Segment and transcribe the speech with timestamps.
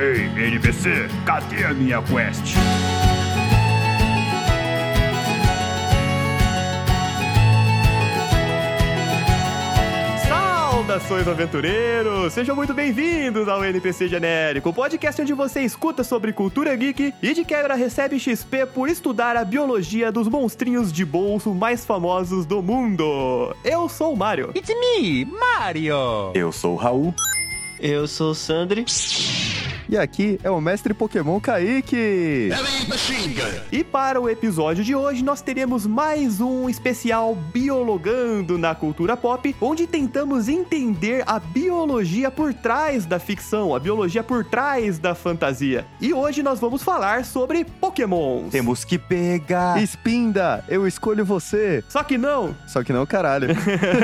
[0.00, 0.88] Ei, NPC,
[1.26, 2.54] cadê a minha quest?
[10.26, 12.32] Saudações aventureiros!
[12.32, 17.44] Sejam muito bem-vindos ao NPC Genérico, podcast onde você escuta sobre cultura geek e de
[17.44, 23.54] quebra recebe XP por estudar a biologia dos monstrinhos de bolso mais famosos do mundo.
[23.62, 24.50] Eu sou o Mario.
[24.56, 26.32] It's me, Mario!
[26.34, 27.14] Eu sou o Raul.
[27.78, 28.86] Eu sou o Sandri.
[29.90, 32.50] E aqui é o mestre Pokémon Kaique.
[33.72, 39.56] E para o episódio de hoje, nós teremos mais um especial Biologando na Cultura Pop,
[39.60, 45.84] onde tentamos entender a biologia por trás da ficção, a biologia por trás da fantasia.
[46.00, 48.48] E hoje nós vamos falar sobre Pokémon.
[48.48, 49.82] Temos que pegar.
[49.82, 51.82] Espinda, eu escolho você.
[51.88, 53.48] Só que não, Só que não, caralho.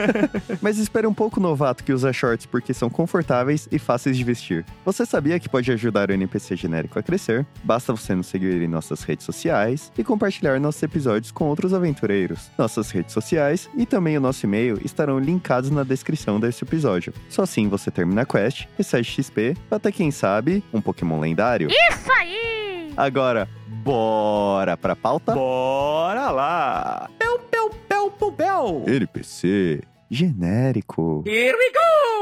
[0.60, 4.66] Mas espere um pouco, novato, que usa shorts porque são confortáveis e fáceis de vestir.
[4.84, 7.46] Você sabia que pode ajudar o NPC genérico a crescer?
[7.62, 12.50] Basta você nos seguir em nossas redes sociais e compartilhar nossos episódios com outros aventureiros.
[12.58, 17.12] Nossas redes sociais e também o nosso e-mail estarão linkados na descrição desse episódio.
[17.28, 21.68] Só assim você termina a quest, recebe XP, até quem sabe, um Pokémon lendário.
[21.70, 22.92] Isso aí!
[22.96, 23.48] Agora,
[23.84, 25.34] bora pra pauta?
[25.34, 27.10] bora lá.
[27.18, 28.84] Pel, pel, pel, pel, pel.
[28.86, 31.22] NPC genérico.
[31.26, 32.15] Here we go!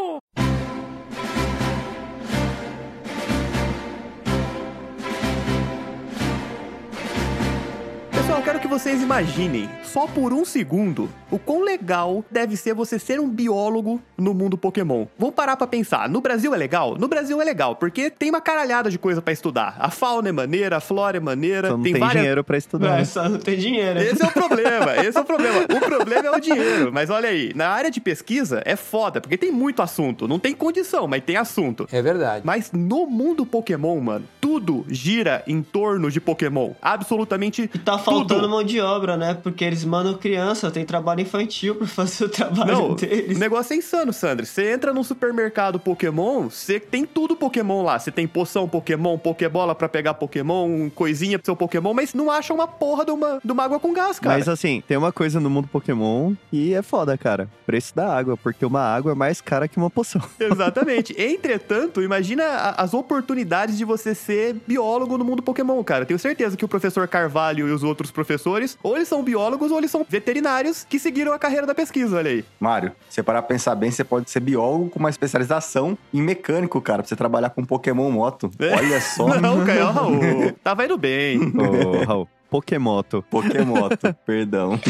[8.34, 12.98] Pessoal, quero que vocês imaginem, só por um segundo, o quão legal deve ser você
[12.98, 15.06] ser um biólogo no mundo Pokémon.
[15.16, 16.08] Vamos parar pra pensar.
[16.08, 16.96] No Brasil é legal?
[16.98, 19.76] No Brasil é legal, porque tem uma caralhada de coisa pra estudar.
[19.78, 22.22] A fauna é maneira, a flora é maneira, Só não tem, tem, várias...
[22.22, 22.98] dinheiro pra estudar.
[22.98, 24.00] É, só não tem dinheiro.
[24.00, 25.60] Esse é o problema, esse é o problema.
[25.60, 26.90] O problema é o dinheiro.
[26.92, 30.26] Mas olha aí, na área de pesquisa é foda, porque tem muito assunto.
[30.26, 31.86] Não tem condição, mas tem assunto.
[31.92, 32.44] É verdade.
[32.44, 36.72] Mas no mundo Pokémon, mano, tudo gira em torno de Pokémon.
[36.82, 38.48] Absolutamente E tá faltando tudo.
[38.48, 39.38] mão de obra, né?
[39.40, 43.38] Porque eles mandam criança, tem trabalho infantil pra fazer o trabalho Não, o deles.
[43.38, 44.46] negócio é insano, Sandro.
[44.46, 47.98] Você entra num supermercado Pokémon, você tem tudo Pokémon lá.
[47.98, 52.52] Você tem poção Pokémon, Pokébola pra pegar Pokémon, coisinha pro seu Pokémon, mas não acha
[52.52, 54.36] uma porra de uma, de uma água com gás, cara.
[54.36, 57.48] Mas assim, tem uma coisa no mundo Pokémon e é foda, cara.
[57.66, 60.22] Preço da água, porque uma água é mais cara que uma poção.
[60.38, 61.14] Exatamente.
[61.20, 62.44] Entretanto, imagina
[62.76, 66.04] as oportunidades de você ser biólogo no mundo Pokémon, cara.
[66.04, 69.80] Tenho certeza que o professor Carvalho e os outros professores, ou eles são biólogos ou
[69.80, 72.44] eles são veterinários que seguiram a carreira da pesquisa, olha aí.
[72.58, 76.22] Mário, se você parar pra pensar bem, você pode ser biólogo com uma especialização em
[76.22, 78.50] mecânico, cara, pra você trabalhar com Pokémon moto.
[78.60, 79.28] Olha só.
[79.40, 80.52] Não, Caio, Raul.
[80.62, 81.38] Tava indo bem.
[81.58, 83.22] Ô, Raul, Pokémoto.
[83.30, 84.80] Pokémoto, perdão.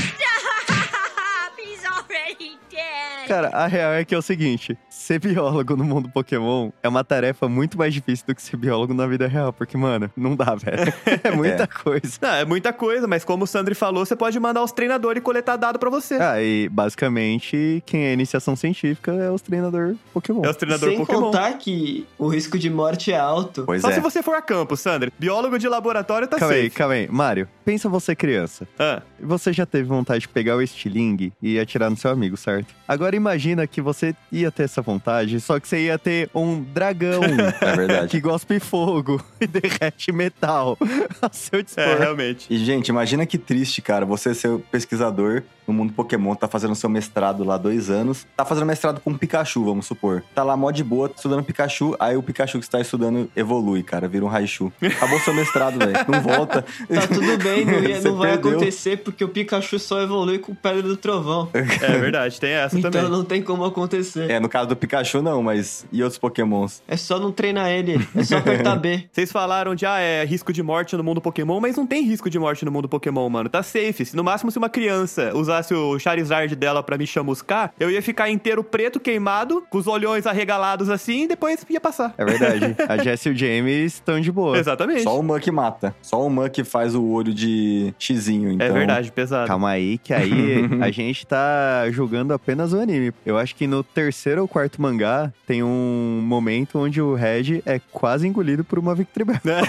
[3.26, 7.04] Cara, a real é que é o seguinte: ser biólogo no mundo Pokémon é uma
[7.04, 10.54] tarefa muito mais difícil do que ser biólogo na vida real, porque, mano, não dá,
[10.56, 10.92] velho.
[11.22, 12.18] É muita coisa.
[12.22, 15.56] Não, é muita coisa, mas como o Sandri falou, você pode mandar os treinadores coletar
[15.56, 16.14] dado pra você.
[16.14, 20.42] Ah, e basicamente, quem é iniciação científica é os treinadores Pokémon.
[20.44, 21.26] É os treinadores Sem Pokémon.
[21.26, 23.64] contar que o risco de morte é alto.
[23.66, 23.94] Pois Só é.
[23.94, 25.12] se você for a campo, Sandri.
[25.18, 26.76] Biólogo de laboratório tá Calma aí, safe.
[26.76, 27.08] calma aí.
[27.10, 28.66] Mário, pensa você criança.
[28.78, 32.74] Ah, Você já teve vontade de pegar o estilingue e atirar no seu amigo, certo?
[32.88, 34.93] Agora imagina que você ia ter essa vontade,
[35.40, 37.22] só que você ia ter um dragão
[37.60, 38.08] É verdade.
[38.08, 40.76] que gospe fogo e derrete metal
[41.20, 41.84] ao seu dispor.
[41.84, 42.46] é, realmente.
[42.50, 46.90] E, gente, imagina que triste, cara, você ser pesquisador no mundo Pokémon, tá fazendo seu
[46.90, 50.22] mestrado lá dois anos, tá fazendo mestrado com Pikachu, vamos supor.
[50.34, 53.82] Tá lá mó de boa, estudando Pikachu, aí o Pikachu que você tá estudando evolui,
[53.82, 54.70] cara, vira um Raichu.
[54.82, 55.92] Acabou seu mestrado, velho.
[56.06, 56.60] Não volta.
[56.62, 58.50] Tá tudo bem, não, ia- não vai perdeu.
[58.58, 61.48] acontecer porque o Pikachu só evolui com Pedra do Trovão.
[61.54, 63.10] É verdade, tem essa Então também.
[63.10, 64.30] não tem como acontecer.
[64.30, 66.82] É, no caso do Pikachu não, mas e outros Pokémons?
[66.86, 69.04] É só não treinar ele, é só apertar B.
[69.10, 72.28] Vocês falaram de, ah, é risco de morte no mundo Pokémon, mas não tem risco
[72.28, 73.48] de morte no mundo Pokémon, mano.
[73.48, 74.04] Tá safe.
[74.04, 78.02] Se no máximo se uma criança usasse o Charizard dela pra me chamuscar, eu ia
[78.02, 82.12] ficar inteiro preto, queimado, com os olhões arregalados assim, e depois ia passar.
[82.18, 82.76] É verdade.
[82.86, 84.58] A Jess e o James estão de boa.
[84.58, 85.04] Exatamente.
[85.04, 85.94] Só o Muck mata.
[86.02, 88.66] Só o Muck faz o olho de xizinho, então...
[88.66, 89.48] É verdade, pesado.
[89.48, 93.14] Calma aí, que aí a gente tá julgando apenas o anime.
[93.24, 97.80] Eu acho que no terceiro ou quarto mangá tem um momento onde o Red é
[97.92, 99.40] quase engolido por uma Victory Bell.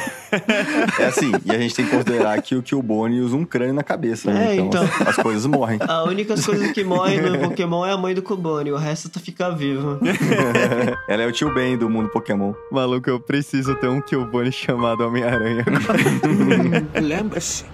[0.99, 3.83] É assim, e a gente tem que considerar que o Killbone usa um crânio na
[3.83, 4.51] cabeça, né?
[4.51, 4.83] É, Então, então.
[4.83, 5.79] As, as coisas morrem.
[5.81, 9.19] A única coisa que morre no Pokémon é a mãe do Cubone, o resto tá
[9.19, 9.99] fica vivo.
[11.07, 12.53] Ela é o tio Ben do mundo Pokémon.
[12.71, 15.65] Maluco, eu preciso ter um Killbone chamado Homem-Aranha.
[17.01, 17.65] Lembre-se,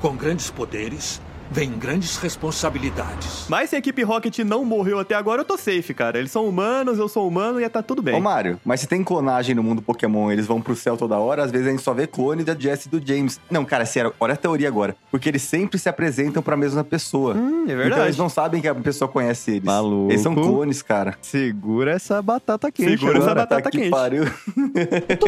[0.00, 1.20] com grandes poderes
[1.50, 3.46] vem grandes responsabilidades.
[3.48, 6.18] Mas se a equipe Rocket não morreu até agora, eu tô safe, cara.
[6.18, 8.14] Eles são humanos, eu sou humano e tá tudo bem.
[8.14, 11.42] Ô, Mário, mas se tem clonagem no mundo Pokémon, eles vão pro céu toda hora,
[11.44, 13.40] às vezes a gente só vê clone da Jessie e do James.
[13.50, 14.96] Não, cara, sério, olha a teoria agora.
[15.10, 17.34] Porque eles sempre se apresentam pra mesma pessoa.
[17.34, 18.02] Hum, é Então verdade.
[18.02, 19.64] eles não sabem que a pessoa conhece eles.
[19.64, 20.10] Maluco.
[20.12, 21.16] Eles são clones, cara.
[21.20, 23.40] Segura essa batata quente Segura essa agora.
[23.40, 23.90] batata tá que quente.
[23.90, 24.24] pariu.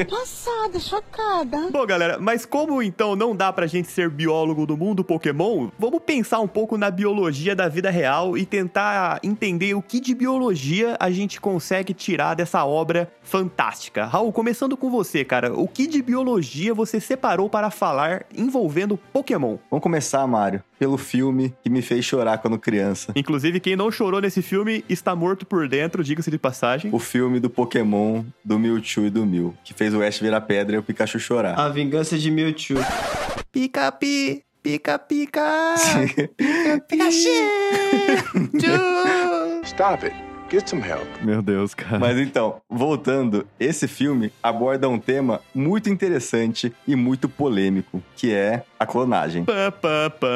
[0.08, 1.68] Passada, chocada.
[1.70, 5.98] Bom, galera, mas como então não dá pra gente ser biólogo do mundo Pokémon, vamos
[6.00, 10.97] pensar um pouco na biologia da vida real e tentar entender o que de biologia
[11.00, 14.05] a gente consegue tirar dessa obra fantástica.
[14.05, 19.56] Raul, começando com você, cara, o que de biologia você separou para falar envolvendo Pokémon?
[19.70, 23.12] Vamos começar, Mário, pelo filme que me fez chorar quando criança.
[23.17, 26.91] Inclusive, quem não chorou nesse filme está morto por dentro, diga-se de passagem.
[26.93, 30.76] O filme do Pokémon, do Mewtwo e do Mew, que fez o Ash virar pedra
[30.76, 31.59] e o Pikachu chorar.
[31.59, 32.79] A vingança de Mewtwo.
[34.62, 35.75] Pica, pi, pica,
[36.87, 37.11] pica.
[39.64, 40.14] Stop it.
[40.49, 41.09] Get some help.
[41.20, 41.99] Meu Deus, cara.
[41.99, 48.62] Mas então, voltando, esse filme aborda um tema muito interessante e muito polêmico, que é
[48.82, 49.44] a clonagem.
[49.44, 50.29] Pá, pá, pá.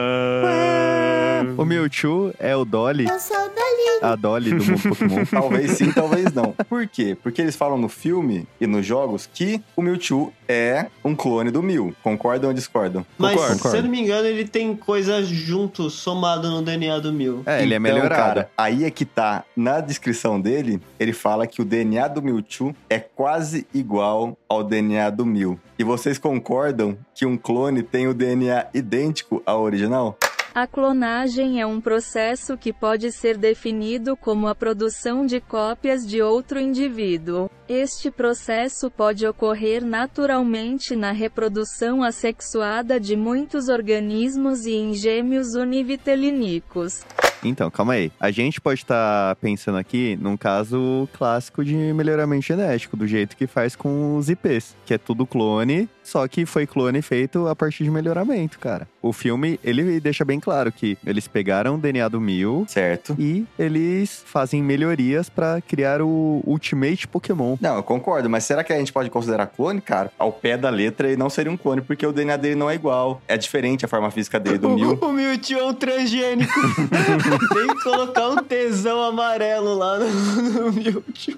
[1.56, 4.02] O Mewtwo é o Dolly, Eu sou Dolly.
[4.02, 5.24] a Dolly do mundo Pokémon.
[5.30, 6.52] Talvez sim, talvez não.
[6.68, 7.16] Por quê?
[7.22, 11.62] Porque eles falam no filme e nos jogos que o Mewtwo é um clone do
[11.62, 11.94] Mew.
[12.02, 13.04] Concordam ou discordam?
[13.18, 13.68] Mas, Concordo.
[13.68, 17.42] se eu não me engano, ele tem coisa junto, somado no DNA do Mew.
[17.46, 18.14] É, ele é Então, melhorado.
[18.22, 19.44] Cara, aí é que tá.
[19.56, 25.10] Na descrição dele, ele fala que o DNA do Mewtwo é quase igual ao DNA
[25.10, 25.58] do Mew.
[25.78, 28.35] E vocês concordam que um clone tem o DNA
[28.74, 30.18] idêntico ao original?
[30.56, 36.22] A clonagem é um processo que pode ser definido como a produção de cópias de
[36.22, 37.50] outro indivíduo.
[37.68, 47.04] Este processo pode ocorrer naturalmente na reprodução assexuada de muitos organismos e em gêmeos univitelínicos.
[47.44, 48.10] Então, calma aí.
[48.18, 53.46] A gente pode estar pensando aqui num caso clássico de melhoramento genético, do jeito que
[53.46, 57.84] faz com os IPs, que é tudo clone, só que foi clone feito a partir
[57.84, 58.88] de melhoramento, cara.
[59.02, 63.14] O filme, ele deixa bem claro que eles pegaram o DNA do Mew Certo.
[63.18, 67.56] e eles fazem melhorias pra criar o Ultimate Pokémon.
[67.60, 70.10] Não, eu concordo, mas será que a gente pode considerar clone, cara?
[70.18, 72.74] Ao pé da letra, ele não seria um clone, porque o DNA dele não é
[72.74, 73.20] igual.
[73.28, 74.96] É diferente a forma física dele do Mew.
[75.06, 76.52] O Mewtwo é um transgênico.
[77.54, 81.34] Tem que colocar um tesão amarelo lá no, no Mewtwo.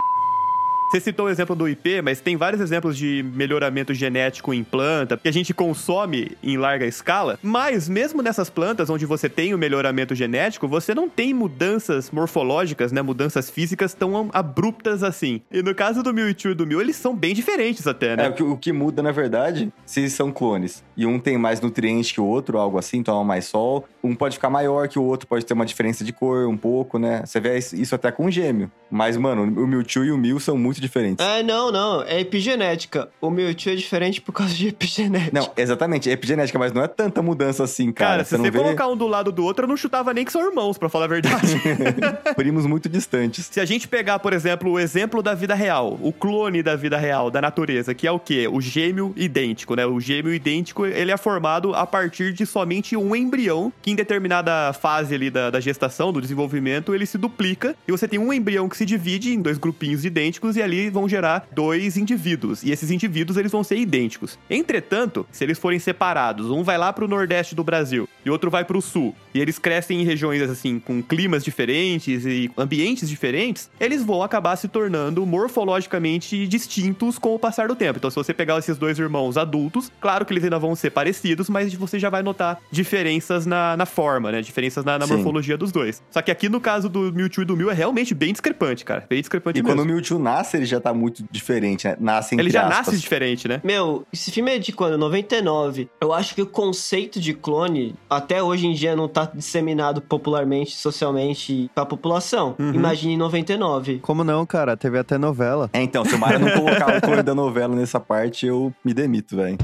[0.91, 5.19] Você citou o exemplo do IP, mas tem vários exemplos de melhoramento genético em planta
[5.19, 7.39] que a gente consome em larga escala.
[7.43, 12.91] Mas mesmo nessas plantas onde você tem o melhoramento genético, você não tem mudanças morfológicas,
[12.91, 15.43] né, mudanças físicas tão abruptas assim.
[15.53, 18.29] E no caso do Mewtwo e do Mew, eles são bem diferentes até, É, né?
[18.31, 20.83] o que, o que muda, na verdade, se são clones.
[20.97, 23.87] E um tem mais nutriente que o outro, algo assim, toma mais sol.
[24.03, 26.99] Um pode ficar maior que o outro, pode ter uma diferença de cor um pouco,
[26.99, 27.23] né?
[27.25, 28.71] Você vê isso até com um gêmeo.
[28.91, 31.25] Mas, mano, o Mewtwo e o Mew são muito diferentes.
[31.25, 32.03] É, não, não.
[32.03, 33.09] É epigenética.
[33.21, 35.31] O Mewtwo é diferente por causa de epigenética.
[35.33, 38.11] Não, exatamente, é epigenética, mas não é tanta mudança assim, cara.
[38.11, 40.25] Cara, se não você vê colocar um do lado do outro, eu não chutava nem
[40.25, 41.61] que são irmãos, pra falar a verdade.
[42.35, 43.49] primos muito distantes.
[43.51, 46.97] Se a gente pegar, por exemplo, o exemplo da vida real, o clone da vida
[46.97, 48.49] real, da natureza, que é o quê?
[48.49, 49.85] O gêmeo idêntico, né?
[49.85, 54.73] O gêmeo idêntico, ele é formado a partir de somente um embrião, que em determinada
[54.73, 58.69] fase ali da, da gestação, do desenvolvimento, ele se duplica, e você tem um embrião
[58.69, 62.91] que se divide em dois grupinhos idênticos, e ali vão gerar dois indivíduos, e esses
[62.91, 64.39] indivíduos, eles vão ser idênticos.
[64.49, 68.65] Entretanto, se eles forem separados, um vai lá pro nordeste do Brasil, e outro vai
[68.65, 74.05] pro sul, e eles crescem em regiões, assim, com climas diferentes e ambientes diferentes, eles
[74.05, 77.99] vão acabar se tornando morfologicamente distintos com o passar do tempo.
[77.99, 81.49] Então, se você pegar esses dois irmãos adultos, claro que eles ainda vão ser parecidos,
[81.49, 84.43] mas você já vai notar diferenças na, na forma, né?
[84.43, 86.03] Diferenças na, na morfologia dos dois.
[86.11, 89.07] Só que aqui no caso do Mewtwo e do Mew é realmente bem discrepante, cara.
[89.09, 89.75] Bem discrepante E mesmo.
[89.77, 91.97] quando o Mewtwo nasce, ele já tá muito diferente, né?
[91.99, 92.87] Nasce entre Ele já aspas.
[92.89, 93.61] nasce diferente, né?
[93.65, 94.99] Meu, esse filme é de quando?
[94.99, 95.89] 99.
[96.01, 100.77] Eu acho que o conceito de clone até hoje em dia não tá disseminado popularmente,
[100.77, 102.57] socialmente pra população.
[102.59, 102.75] Uhum.
[102.75, 104.01] Imagine em 99.
[104.01, 104.77] Como não, cara?
[104.77, 105.71] Teve até novela.
[105.73, 108.93] É, então, se o Mario não colocar o clone da novela nessa parte, eu me
[108.93, 109.57] demito, velho.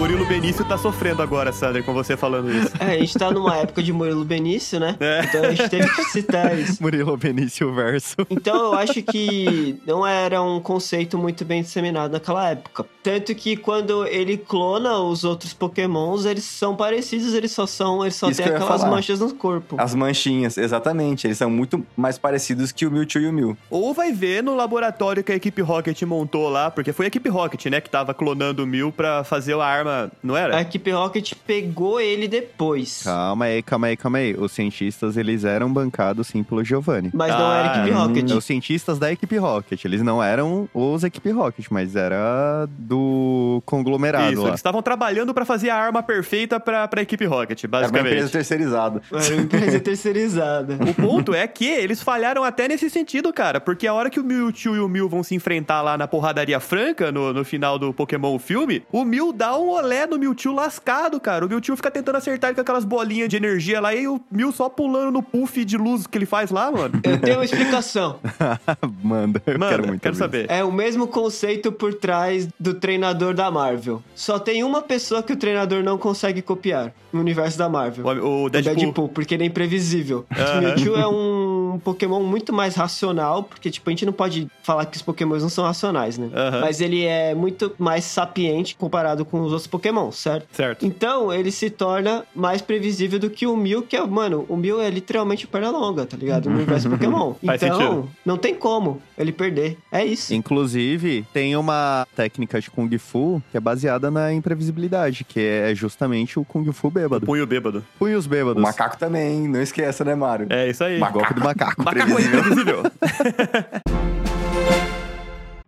[0.00, 2.72] Murilo Benício tá sofrendo agora, Sander, com você falando isso.
[2.80, 4.96] É, a gente tá numa época de Murilo Benício, né?
[4.98, 5.20] É.
[5.24, 6.78] Então a gente teve que citar isso.
[6.82, 8.16] Murilo Benício Verso.
[8.30, 12.86] Então eu acho que não era um conceito muito bem disseminado naquela época.
[13.02, 18.16] Tanto que quando ele clona os outros pokémons, eles são parecidos, eles só são, eles
[18.16, 18.90] só Isso têm aquelas falar.
[18.90, 19.76] manchas no corpo.
[19.78, 21.26] As manchinhas, exatamente.
[21.26, 23.54] Eles são muito mais parecidos que o Mewtwo e o Mew.
[23.68, 27.28] Ou vai ver no laboratório que a equipe Rocket montou lá, porque foi a equipe
[27.28, 29.89] Rocket, né, que tava clonando o Mil pra fazer a arma,
[30.22, 30.56] não era?
[30.56, 33.02] A equipe Rocket pegou ele depois.
[33.04, 34.34] Calma aí, calma aí, calma aí.
[34.34, 37.10] Os cientistas, eles eram bancados sim pelo Giovanni.
[37.14, 38.30] Mas não era a equipe Ah, Rocket.
[38.30, 44.32] Os cientistas da equipe Rocket, eles não eram os equipe Rocket, mas era do conglomerado
[44.32, 44.48] Isso, lá.
[44.48, 47.92] eles estavam trabalhando pra fazer a arma perfeita pra, pra equipe Rocket, É uma empresa
[47.92, 48.32] basicamente.
[48.32, 49.02] terceirizada.
[49.12, 50.78] Era uma empresa terceirizada.
[50.88, 54.24] O ponto é que eles falharam até nesse sentido, cara, porque a hora que o
[54.24, 57.92] Mewtwo e o Mew vão se enfrentar lá na porradaria franca, no, no final do
[57.92, 61.44] Pokémon filme, o Mew dá um olé no Mewtwo lascado, cara.
[61.44, 64.52] O Mewtwo fica tentando acertar ele com aquelas bolinhas de energia lá e o Mew
[64.52, 67.00] só pulando no puff de luz que ele faz lá, mano.
[67.02, 68.18] Eu tenho uma explicação.
[69.02, 70.46] Manda, eu Mano, quero muito quero saber.
[70.50, 74.02] É o mesmo conceito por trás do treinador da Marvel.
[74.14, 78.04] Só tem uma pessoa que o treinador não consegue copiar no universo da Marvel.
[78.06, 78.74] O, o O Deadpool.
[78.76, 80.24] Deadpool, porque ele é imprevisível.
[80.30, 84.86] O Mewtwo é um Pokémon muito mais racional, porque, tipo, a gente não pode falar
[84.86, 86.28] que os Pokémons não são racionais, né?
[86.34, 86.60] Aham.
[86.60, 90.46] Mas ele é muito mais sapiente comparado com os outros Pokémon, certo?
[90.52, 90.84] Certo.
[90.86, 94.80] Então, ele se torna mais previsível do que o Mew, que é, mano, o Mew
[94.80, 96.48] é literalmente perna longa, tá ligado?
[96.48, 97.34] No universo Pokémon.
[97.42, 99.76] Então, não tem como ele perder.
[99.92, 100.32] É isso.
[100.34, 106.38] Inclusive, tem uma técnica de Kung Fu que é baseada na imprevisibilidade, que é justamente
[106.38, 107.26] o Kung Fu bêbado.
[107.26, 107.84] Punho bêbado.
[107.98, 108.62] Punhos O bêbados.
[108.62, 109.48] macaco também, hein?
[109.48, 110.46] não esqueça, né, Mário?
[110.50, 110.98] É isso aí.
[110.98, 111.59] Golpe do macaco.
[111.78, 112.82] Macaco é imprevisível.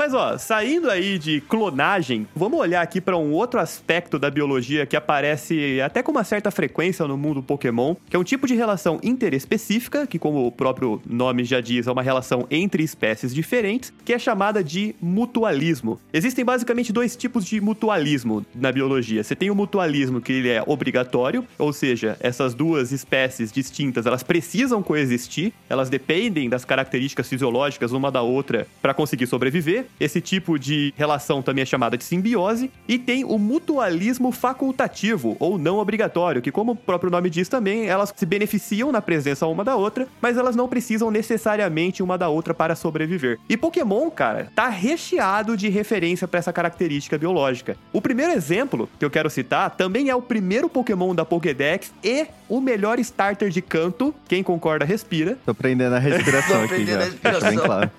[0.03, 4.85] Mas ó, saindo aí de clonagem, vamos olhar aqui para um outro aspecto da biologia
[4.85, 8.57] que aparece até com uma certa frequência no mundo Pokémon, que é um tipo de
[8.57, 13.93] relação interespecífica, que como o próprio nome já diz, é uma relação entre espécies diferentes,
[14.05, 16.01] que é chamada de mutualismo.
[16.13, 19.23] Existem basicamente dois tipos de mutualismo na biologia.
[19.23, 24.25] Você tem o mutualismo que ele é obrigatório, ou seja, essas duas espécies distintas, elas
[24.25, 29.92] precisam coexistir, elas dependem das características fisiológicas uma da outra para conseguir sobreviver.
[30.01, 32.71] Esse tipo de relação também é chamada de simbiose.
[32.89, 37.87] E tem o mutualismo facultativo, ou não obrigatório, que, como o próprio nome diz também,
[37.87, 42.29] elas se beneficiam na presença uma da outra, mas elas não precisam necessariamente uma da
[42.29, 43.39] outra para sobreviver.
[43.49, 47.77] E Pokémon, cara, tá recheado de referência para essa característica biológica.
[47.93, 52.27] O primeiro exemplo que eu quero citar também é o primeiro Pokémon da Pokédex e
[52.49, 54.15] o melhor starter de canto.
[54.29, 55.39] Quem concorda, respira.
[55.45, 57.01] Tô prendendo a respiração Tô aqui prendendo já.
[57.01, 57.41] a respiração.
[57.41, 57.91] Tá bem claro.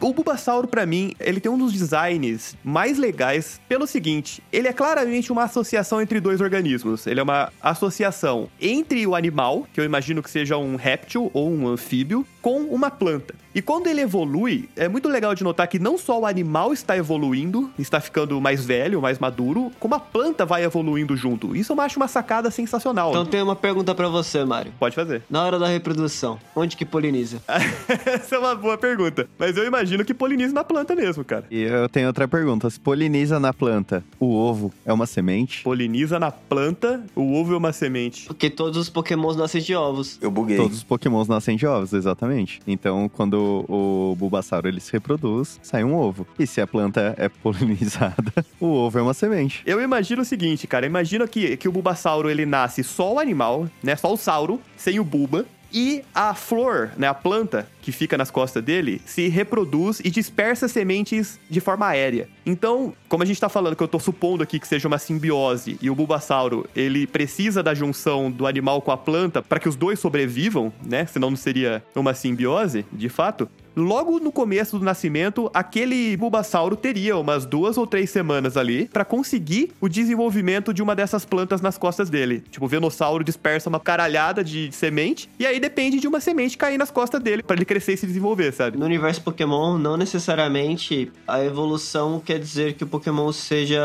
[0.00, 4.72] O Bulbasauro, pra mim, ele tem um dos designs mais legais pelo seguinte: ele é
[4.72, 7.06] claramente uma associação entre dois organismos.
[7.06, 11.50] Ele é uma associação entre o animal, que eu imagino que seja um réptil ou
[11.50, 13.34] um anfíbio, com uma planta.
[13.52, 16.96] E quando ele evolui, é muito legal de notar que não só o animal está
[16.96, 21.56] evoluindo, está ficando mais velho, mais maduro, como a planta vai evoluindo junto.
[21.56, 23.10] Isso eu acho uma sacada sensacional.
[23.10, 24.72] Então tem uma pergunta pra você, Mário.
[24.78, 25.22] Pode fazer.
[25.28, 27.42] Na hora da reprodução, onde que poliniza?
[28.06, 29.28] Essa é uma boa pergunta.
[29.36, 31.44] Mas eu imagino que poliniza na planta mesmo, cara.
[31.50, 32.70] E eu tenho outra pergunta.
[32.70, 35.64] Se poliniza na planta, o ovo é uma semente?
[35.64, 38.26] Poliniza na planta, o ovo é uma semente.
[38.26, 40.18] Porque todos os pokémons nascem de ovos.
[40.22, 40.56] Eu buguei.
[40.56, 42.60] Todos os pokémons nascem de ovos, exatamente.
[42.64, 46.26] Então, quando o Bulbasauro ele se reproduz, sai um ovo.
[46.38, 49.62] E se a planta é polinizada, o ovo é uma semente.
[49.66, 50.86] Eu imagino o seguinte, cara.
[50.86, 53.96] Imagina que, que o Bulbasauro, ele nasce só o animal, né?
[53.96, 55.44] Só o sauro, sem o Bulba.
[55.72, 60.68] E a flor, né, a planta que fica nas costas dele, se reproduz e dispersa
[60.68, 62.28] sementes de forma aérea.
[62.44, 65.78] Então, como a gente tá falando que eu tô supondo aqui que seja uma simbiose
[65.80, 69.76] e o Bulbasauro, ele precisa da junção do animal com a planta para que os
[69.76, 71.06] dois sobrevivam, né?
[71.06, 73.48] Senão não seria uma simbiose, de fato.
[73.80, 79.06] Logo no começo do nascimento, aquele Bulbasauro teria umas duas ou três semanas ali pra
[79.06, 82.44] conseguir o desenvolvimento de uma dessas plantas nas costas dele.
[82.50, 86.76] Tipo, o Venossauro dispersa uma caralhada de semente e aí depende de uma semente cair
[86.76, 88.76] nas costas dele pra ele crescer e se desenvolver, sabe?
[88.76, 93.80] No universo Pokémon, não necessariamente a evolução quer dizer que o Pokémon seja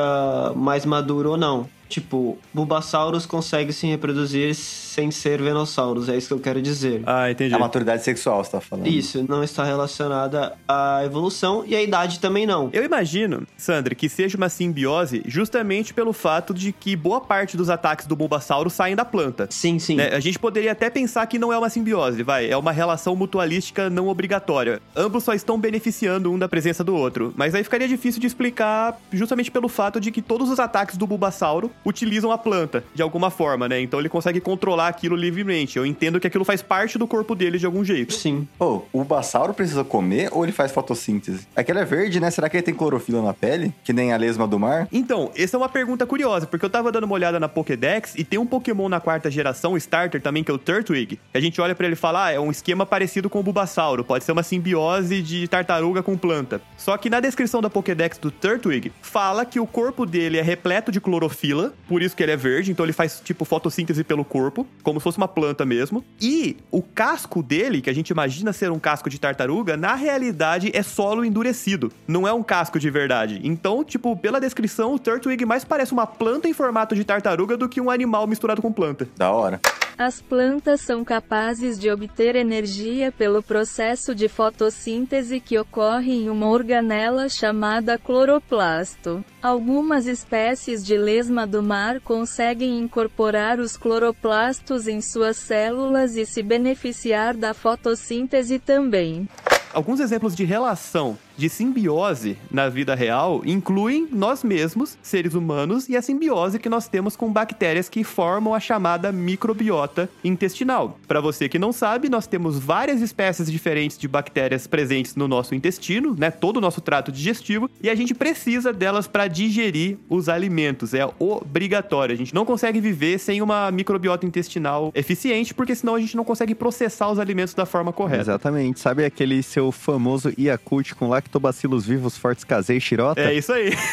[0.58, 1.70] mais maduro ou não.
[1.88, 7.04] Tipo, Bulbasaurus consegue se reproduzir sem ser Venossauros, é isso que eu quero dizer.
[7.06, 7.54] Ah, entendi.
[7.54, 8.88] A maturidade sexual, você tá falando.
[8.88, 12.70] Isso, não está relacionada à evolução e à idade também não.
[12.74, 17.70] Eu imagino, Sandra, que seja uma simbiose justamente pelo fato de que boa parte dos
[17.70, 19.48] ataques do Bulbasauro saem da planta.
[19.50, 19.96] Sim, sim.
[19.96, 20.10] né?
[20.14, 23.90] A gente poderia até pensar que não é uma simbiose, vai, é uma relação mutualística
[23.90, 24.82] não obrigatória.
[24.96, 27.34] Ambos só estão beneficiando um da presença do outro.
[27.36, 31.06] Mas aí ficaria difícil de explicar justamente pelo fato de que todos os ataques do
[31.06, 33.80] Bulbasauro utilizam a planta, de alguma forma, né?
[33.80, 35.78] Então ele consegue controlar aquilo livremente.
[35.78, 38.14] Eu entendo que aquilo faz parte do corpo dele de algum jeito.
[38.14, 38.48] Sim.
[38.58, 41.48] Pô, o Bassauro precisa comer ou ele faz fotossíntese?
[41.56, 42.30] Aquele é verde, né?
[42.32, 43.74] Será que ele tem clorofila na pele?
[43.84, 44.88] Que nem a lesma do mar?
[44.92, 48.24] Então, essa é uma pergunta curiosa, porque eu tava dando uma olhada na Pokédex e
[48.24, 51.18] tem um Pokémon na quarta geração, o Starter também, que é o Turtwig.
[51.18, 53.44] que A gente olha pra ele e fala, ah, é um esquema parecido com o
[53.44, 56.62] Bulbasauro, pode ser uma simbiose de tartaruga com planta.
[56.78, 60.92] Só que na descrição da Pokédex do Turtwig, fala que o corpo dele é repleto
[60.92, 64.66] de clorofila, por isso que ele é verde, então ele faz tipo fotossíntese pelo corpo,
[64.84, 66.04] como se fosse uma planta mesmo.
[66.22, 70.72] E o casco dele, que a gente imagina ser um casco de tartaruga, na realidade
[70.74, 73.40] é solo endurecido, não é um casco de verdade.
[73.44, 77.70] Então, tipo, pela descrição, o Turtwig mais parece uma planta em formato de tartaruga do
[77.70, 79.08] que um animal misturado com planta.
[79.18, 79.60] Da hora.
[79.98, 86.50] As plantas são capazes de obter energia pelo processo de fotossíntese que ocorre em uma
[86.50, 89.24] organela chamada cloroplasto.
[89.42, 96.44] Algumas espécies de lesma do mar conseguem incorporar os cloroplastos em suas células e se
[96.44, 99.26] beneficiar da fotossíntese também.
[99.74, 105.96] Alguns exemplos de relação de simbiose na vida real incluem nós mesmos, seres humanos, e
[105.96, 111.00] a simbiose que nós temos com bactérias que formam a chamada microbiota intestinal.
[111.08, 115.56] Para você que não sabe, nós temos várias espécies diferentes de bactérias presentes no nosso
[115.56, 120.30] intestino, né, todo o nosso trato digestivo, e a gente precisa delas para digerir os
[120.30, 122.14] alimentos, é obrigatório.
[122.14, 126.24] A gente não consegue viver sem uma microbiota intestinal eficiente, porque senão a gente não
[126.24, 128.22] consegue processar os alimentos da forma correta.
[128.22, 128.80] Exatamente.
[128.80, 133.20] Sabe aquele seu famoso Yakult com lactobacilos vivos fortes casei xirota?
[133.20, 133.74] É isso aí.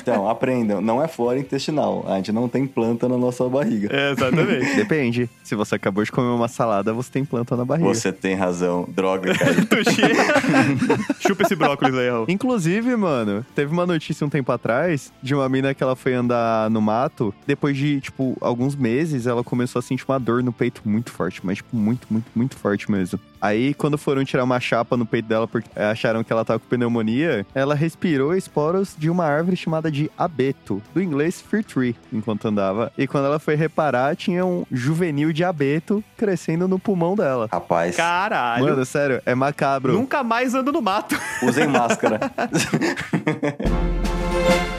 [0.00, 0.80] Então, aprendam.
[0.80, 2.04] Não é flora intestinal.
[2.08, 3.88] A gente não tem planta na nossa barriga.
[3.92, 4.76] É, exatamente.
[4.76, 5.28] Depende.
[5.42, 7.88] Se você acabou de comer uma salada, você tem planta na barriga.
[7.88, 8.88] Você tem razão.
[8.88, 9.54] Droga, cara.
[11.20, 12.26] Chupa esse brócolis aí, Raul.
[12.28, 16.70] Inclusive, mano, teve uma notícia um tempo atrás de uma mina que ela foi andar
[16.70, 17.34] no mato.
[17.46, 21.40] Depois de, tipo, alguns meses, ela começou a sentir uma dor no peito muito forte,
[21.44, 23.18] mas, tipo, muito, muito, muito forte mesmo.
[23.40, 26.66] Aí, quando foram tirar uma chapa no peito dela porque acharam que ela tava com
[26.66, 32.48] pneumonia, ela respirou esporos de uma árvore chamada de abeto, do inglês fir tree, enquanto
[32.48, 32.92] andava.
[32.96, 37.48] E quando ela foi reparar, tinha um juvenil de abeto crescendo no pulmão dela.
[37.50, 38.64] Rapaz, Caralho.
[38.64, 39.92] Mano, sério, é macabro.
[39.92, 41.18] Nunca mais ando no mato.
[41.42, 42.20] usem máscara.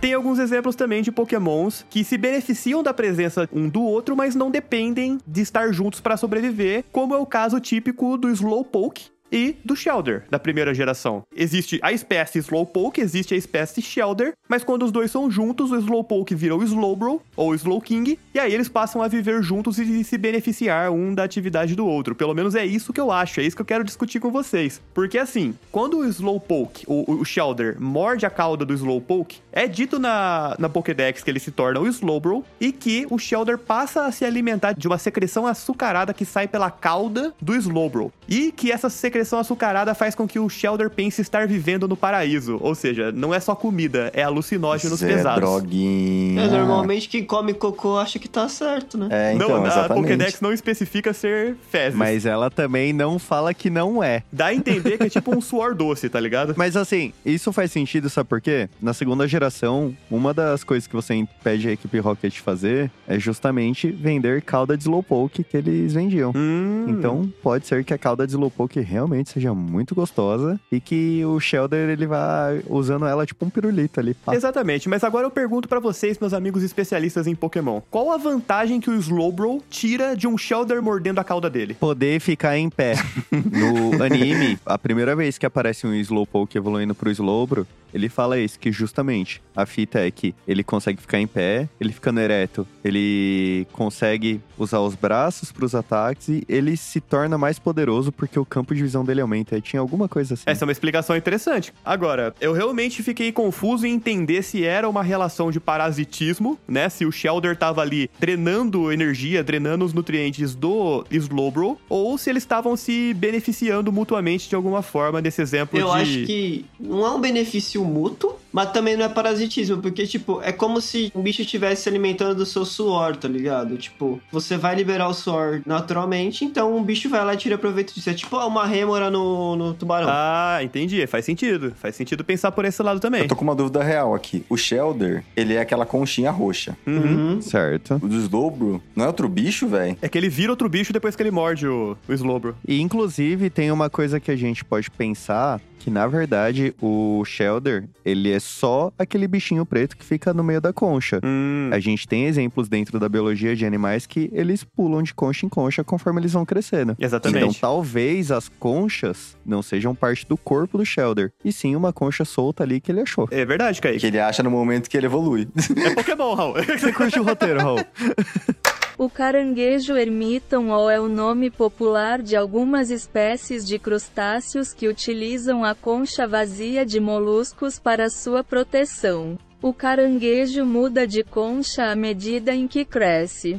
[0.00, 4.34] Tem alguns exemplos também de pokémons que se beneficiam da presença um do outro, mas
[4.34, 9.56] não dependem de estar juntos para sobreviver, como é o caso típico do Slowpoke, e
[9.64, 11.22] do Shelder, da primeira geração.
[11.34, 15.76] Existe a espécie Slowpoke, existe a espécie Shelder, mas quando os dois são juntos, o
[15.76, 20.18] Slowpoke vira o Slowbro, ou Slowking, e aí eles passam a viver juntos e se
[20.18, 22.14] beneficiar um da atividade do outro.
[22.14, 24.80] Pelo menos é isso que eu acho, é isso que eu quero discutir com vocês.
[24.92, 29.98] Porque assim, quando o Slowpoke, o, o Shelder, morde a cauda do Slowpoke, é dito
[29.98, 34.12] na, na Pokédex que ele se torna o Slowbro, e que o Shelder passa a
[34.12, 38.12] se alimentar de uma secreção açucarada que sai pela cauda do Slowbro.
[38.28, 42.58] E que essa secreção açucarada faz com que o Shelder pense estar vivendo no paraíso.
[42.60, 45.40] Ou seja, não é só comida, é alucinógenos Zé pesados.
[45.40, 46.42] droguinha.
[46.42, 49.08] É, normalmente quem come cocô acha que tá certo, né?
[49.10, 50.02] É, então, não, a exatamente.
[50.02, 51.98] Pokédex não especifica ser fezes.
[51.98, 54.22] Mas ela também não fala que não é.
[54.32, 56.54] Dá a entender que é tipo um suor doce, tá ligado?
[56.56, 58.68] Mas assim, isso faz sentido, sabe por quê?
[58.80, 63.18] Na segunda geração, uma das coisas que você impede a equipe Rocket de fazer é
[63.18, 66.32] justamente vender cauda de Slowpoke que eles vendiam.
[66.34, 66.86] Hum.
[66.88, 71.38] Então, pode ser que a cauda de Slowpoke realmente seja muito gostosa e que o
[71.40, 74.14] Shelder ele vá usando ela tipo um pirulito ali.
[74.14, 74.34] pá.
[74.34, 77.80] Exatamente, mas agora eu pergunto pra vocês, meus amigos especialistas em Pokémon.
[77.90, 81.74] Qual a vantagem que o Slowbro tira de um Shelder mordendo a cauda dele?
[81.74, 82.94] Poder ficar em pé.
[83.50, 88.58] No anime, a primeira vez que aparece um Slowpoke evoluindo pro Slowbro, ele fala isso,
[88.58, 93.66] que justamente a fita é que ele consegue ficar em pé, ele ficando ereto, ele
[93.72, 98.74] consegue usar os braços pros ataques e ele se torna mais poderoso porque o campo
[98.74, 99.56] de visão dele aumenta.
[99.56, 100.44] E Tinha alguma coisa assim.
[100.46, 101.72] Essa é uma explicação interessante.
[101.84, 106.88] Agora, eu realmente fiquei confuso em entender se era uma relação de parasitismo, né?
[106.88, 112.42] Se o Shelder tava ali drenando energia, drenando os nutrientes do Slowbro, ou se eles
[112.42, 116.00] estavam se beneficiando mutuamente de alguma forma nesse exemplo Eu de...
[116.00, 120.40] acho que não é um benefício vício mútuo, mas também não é parasitismo, porque, tipo,
[120.42, 123.76] é como se um bicho estivesse se alimentando do seu suor, tá ligado?
[123.76, 127.94] Tipo, você vai liberar o suor naturalmente, então um bicho vai lá e tira proveito
[127.94, 128.10] disso.
[128.10, 130.08] É tipo uma rêmora no, no tubarão.
[130.10, 131.06] Ah, entendi.
[131.06, 131.72] Faz sentido.
[131.76, 133.22] Faz sentido pensar por esse lado também.
[133.22, 134.44] Eu tô com uma dúvida real aqui.
[134.48, 136.76] O Shelder, ele é aquela conchinha roxa.
[136.86, 137.40] Uhum.
[137.40, 138.00] Certo.
[138.02, 139.96] O do Slowbro não é outro bicho, velho?
[140.02, 142.56] É que ele vira outro bicho depois que ele morde o, o Slowbro.
[142.66, 147.22] E inclusive tem uma coisa que a gente pode pensar que na verdade o
[147.70, 151.20] Shelder, ele é só aquele bichinho preto que fica no meio da concha.
[151.24, 155.46] Hum, A gente tem exemplos dentro da biologia de animais que eles pulam de concha
[155.46, 156.96] em concha conforme eles vão crescendo.
[156.98, 157.38] exatamente.
[157.44, 162.24] Então talvez as conchas não sejam parte do corpo do Shelder, e sim uma concha
[162.24, 163.28] solta ali que ele achou.
[163.30, 164.00] É verdade, Kaique.
[164.00, 165.48] Que ele acha no momento que ele evolui.
[165.84, 166.54] É Pokémon, Raul.
[166.54, 167.80] Você curte o roteiro, Raul?
[169.02, 175.64] O caranguejo ermiton ou é o nome popular de algumas espécies de crustáceos que utilizam
[175.64, 179.38] a concha vazia de moluscos para sua proteção.
[179.62, 183.58] O caranguejo muda de concha à medida em que cresce.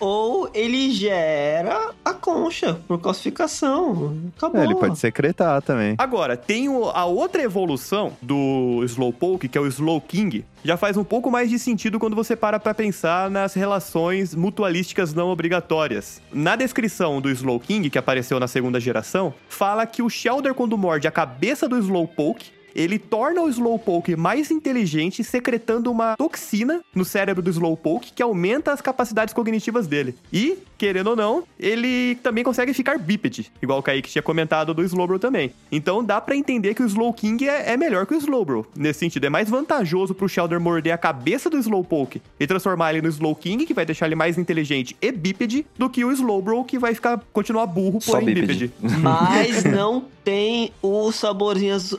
[0.00, 4.16] Ou ele gera a concha por calcificação.
[4.36, 4.60] Acabou.
[4.60, 5.94] É, ele pode secretar também.
[5.98, 10.44] Agora, tem a outra evolução do Slowpoke, que é o Slowking.
[10.64, 15.14] Já faz um pouco mais de sentido quando você para pra pensar nas relações mutualísticas
[15.14, 16.20] não obrigatórias.
[16.32, 21.06] Na descrição do Slowking, que apareceu na segunda geração, fala que o Shelder, quando morde
[21.06, 27.42] a cabeça do Slowpoke, ele torna o Slowpoke mais inteligente, secretando uma toxina no cérebro
[27.42, 30.14] do Slowpoke que aumenta as capacidades cognitivas dele.
[30.32, 34.82] E, querendo ou não, ele também consegue ficar bípede, igual o Kaique tinha comentado do
[34.82, 35.52] Slowbro também.
[35.72, 38.66] Então dá pra entender que o Slowking é, é melhor que o Slowbro.
[38.76, 43.02] Nesse sentido, é mais vantajoso pro Shelder morder a cabeça do Slowpoke e transformar ele
[43.02, 46.78] no Slowking, que vai deixar ele mais inteligente e bípede, do que o Slowbro, que
[46.78, 48.66] vai ficar continuar burro, Só porém bípede.
[48.78, 49.00] bípede.
[49.00, 51.96] Mas não tem o saborzinho açu-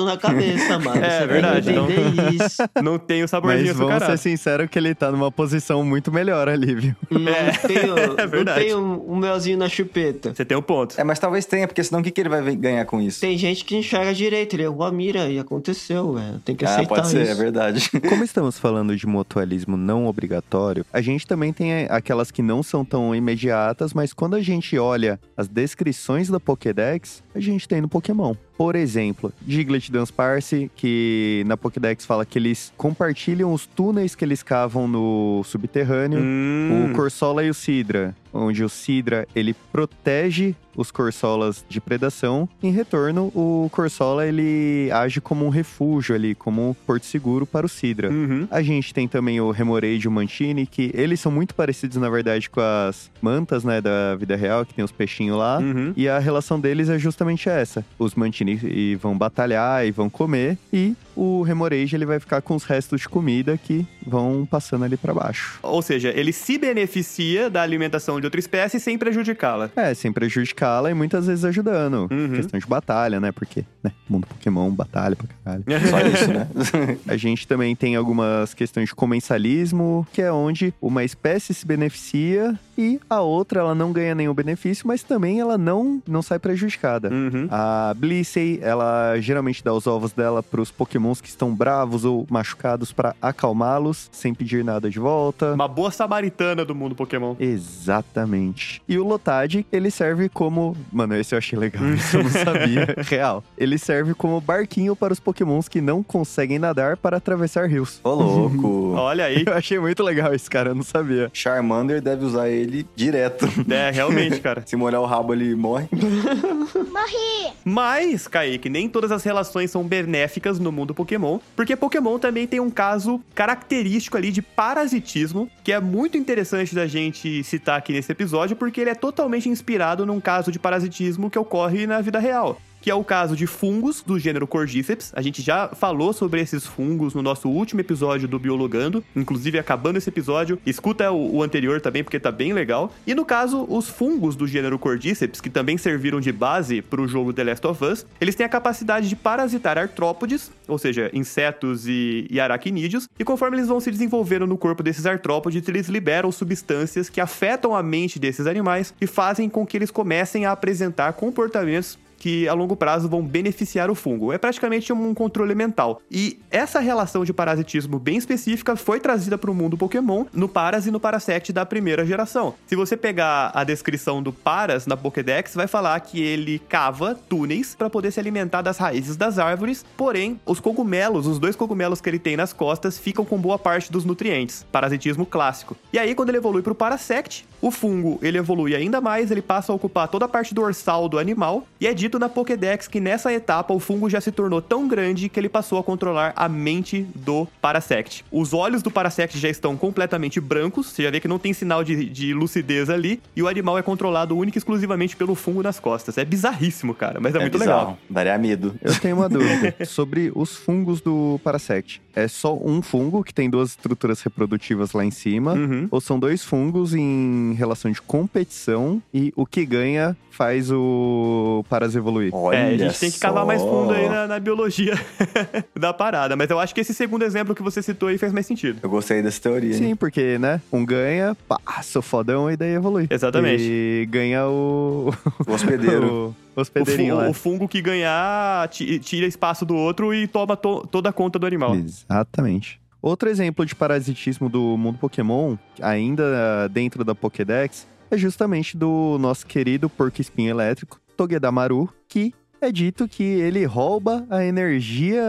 [0.00, 1.04] açucarado na cabeça, mano.
[1.04, 2.62] É, Você verdade, entender isso.
[2.82, 6.48] Não tem o saborzinho Mas vamos ser sinceros que ele tá numa posição muito melhor
[6.48, 6.94] ali, viu?
[7.10, 7.20] Não
[7.68, 8.64] tem, o- não É verdade.
[8.64, 10.34] tem um, um melzinho na chupeta.
[10.34, 11.00] Você tem um ponto.
[11.00, 13.20] É, mas talvez tenha, porque senão o que, que ele vai ganhar com isso?
[13.20, 16.40] Tem gente que enxerga direito, ele errou a mira e aconteceu, velho.
[16.44, 17.32] Tem que Ah, aceitar pode ser, isso.
[17.32, 17.90] é verdade.
[18.08, 22.84] Como estamos falando de mutualismo não obrigatório, a gente também tem aquelas que não são
[22.84, 27.88] tão imediatas, mas quando a gente olha as descrições da Pokédex, a gente tem no
[27.88, 28.34] Pokémon.
[28.60, 34.42] Por exemplo, Diglett Dunsparce, que na Pokédex fala que eles compartilham os túneis que eles
[34.42, 36.20] cavam no subterrâneo.
[36.20, 36.90] Hum.
[36.90, 42.48] O Corsola e o Sidra, onde o Sidra ele protege os Corsolas de predação.
[42.62, 47.66] Em retorno, o Corsola ele age como um refúgio ali, como um porto seguro para
[47.66, 48.10] o Sidra.
[48.10, 48.46] Uhum.
[48.50, 52.08] A gente tem também o Remoraid e o Mantine, que eles são muito parecidos, na
[52.08, 55.58] verdade, com as mantas, né, da vida real, que tem os peixinhos lá.
[55.58, 55.92] Uhum.
[55.96, 57.84] E a relação deles é justamente essa.
[57.98, 62.64] Os Mantini vão batalhar e vão comer, e o Remoraid ele vai ficar com os
[62.64, 65.58] restos de comida que vão passando ali para baixo.
[65.62, 69.70] Ou seja, ele se beneficia da alimentação de outra espécie sem prejudicá-la.
[69.76, 72.08] É, sem prejudicá-la e muitas vezes ajudando.
[72.10, 72.32] Uhum.
[72.34, 73.32] Questão de batalha, né?
[73.32, 73.92] Porque, né?
[74.08, 75.64] Mundo Pokémon, batalha pra caralho.
[75.88, 76.48] Só isso, né?
[77.06, 82.58] A gente também tem algumas questões de comensalismo, que é onde uma espécie se beneficia
[82.80, 87.10] e a outra ela não ganha nenhum benefício, mas também ela não, não sai prejudicada.
[87.12, 87.46] Uhum.
[87.50, 92.90] A Blissey, ela geralmente dá os ovos dela pros pokémons que estão bravos ou machucados
[92.90, 95.52] pra acalmá-los, sem pedir nada de volta.
[95.52, 97.34] Uma boa samaritana do mundo Pokémon.
[97.38, 98.80] Exatamente.
[98.88, 100.74] E o Lotad, ele serve como.
[100.90, 102.94] Mano, esse eu achei legal, isso eu não sabia.
[103.06, 103.44] Real.
[103.58, 108.00] Ele serve como barquinho para os pokémons que não conseguem nadar para atravessar rios.
[108.02, 108.94] Ô, louco.
[108.96, 109.44] Olha aí.
[109.46, 111.30] Eu achei muito legal esse cara, eu não sabia.
[111.32, 113.46] Charmander deve usar ele direto.
[113.70, 114.62] É, realmente, cara.
[114.66, 115.88] Se molhar o rabo, ele morre.
[116.90, 117.52] Morri!
[117.64, 122.60] Mas, Kaique, nem todas as relações são benéficas no mundo Pokémon, porque Pokémon também tem
[122.60, 128.12] um caso característico ali de parasitismo, que é muito interessante da gente citar aqui nesse
[128.12, 132.60] episódio, porque ele é totalmente inspirado num caso de parasitismo que ocorre na vida real.
[132.80, 135.12] Que é o caso de fungos do gênero Cordyceps.
[135.14, 139.04] A gente já falou sobre esses fungos no nosso último episódio do Biologando.
[139.14, 142.92] Inclusive, acabando esse episódio, escuta o, o anterior também, porque tá bem legal.
[143.06, 147.32] E no caso, os fungos do gênero Cordyceps, que também serviram de base pro jogo
[147.32, 152.26] The Last of Us, eles têm a capacidade de parasitar artrópodes, ou seja, insetos e,
[152.30, 157.08] e aracnídeos, e conforme eles vão se desenvolvendo no corpo desses artrópodes, eles liberam substâncias
[157.08, 161.98] que afetam a mente desses animais e fazem com que eles comecem a apresentar comportamentos
[162.20, 164.32] que a longo prazo vão beneficiar o fungo.
[164.32, 166.00] É praticamente um controle mental.
[166.10, 170.86] E essa relação de parasitismo bem específica foi trazida para o mundo Pokémon no Paras
[170.86, 172.54] e no Parasect da primeira geração.
[172.66, 177.74] Se você pegar a descrição do Paras na Pokédex, vai falar que ele cava túneis
[177.74, 182.08] para poder se alimentar das raízes das árvores, porém, os cogumelos, os dois cogumelos que
[182.10, 184.66] ele tem nas costas, ficam com boa parte dos nutrientes.
[184.70, 185.74] Parasitismo clássico.
[185.90, 189.42] E aí, quando ele evolui para o Parasect, o fungo ele evolui ainda mais, ele
[189.42, 192.98] passa a ocupar toda a parte dorsal do animal, e é dito na Pokédex que
[192.98, 196.48] nessa etapa o fungo já se tornou tão grande que ele passou a controlar a
[196.48, 198.24] mente do Parasect.
[198.32, 201.84] Os olhos do Parasect já estão completamente brancos, você já vê que não tem sinal
[201.84, 205.78] de, de lucidez ali, e o animal é controlado única e exclusivamente pelo fungo nas
[205.78, 206.18] costas.
[206.18, 207.80] É bizarríssimo, cara, mas é, muito bizarro.
[207.80, 207.98] legal.
[208.10, 208.74] Daria medo.
[208.82, 212.02] Eu tenho uma dúvida sobre os fungos do Parasect.
[212.14, 215.54] É só um fungo que tem duas estruturas reprodutivas lá em cima?
[215.54, 215.88] Uhum.
[215.90, 221.94] Ou são dois fungos em relação de competição e o que ganha faz o Paras
[221.94, 222.34] evoluir?
[222.34, 223.46] Olha é, a gente tem que cavar só.
[223.46, 224.94] mais fundo aí na, na biologia
[225.78, 226.34] da parada.
[226.34, 228.78] Mas eu acho que esse segundo exemplo que você citou aí fez mais sentido.
[228.82, 229.74] Eu gostei dessa teoria.
[229.74, 229.96] Sim, hein?
[229.96, 230.60] porque, né?
[230.72, 233.06] Um ganha, pá, sou fodão e daí evolui.
[233.10, 233.62] Exatamente.
[233.62, 235.12] E ganha o.
[235.46, 236.34] O hospedeiro.
[236.49, 237.28] o O, hospedeirinho fu- lá.
[237.28, 241.38] o fungo que ganhar ti- tira espaço do outro e toma to- toda a conta
[241.38, 241.74] do animal.
[241.74, 242.80] Exatamente.
[243.02, 249.46] Outro exemplo de parasitismo do mundo Pokémon, ainda dentro da Pokédex, é justamente do nosso
[249.46, 255.22] querido porco-espinho elétrico, Togedamaru, que é dito que ele rouba a energia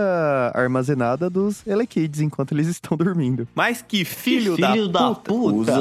[0.54, 3.48] armazenada dos Elekid's enquanto eles estão dormindo.
[3.56, 5.32] Mas que filho, Filho da, da puta.
[5.32, 5.72] puta.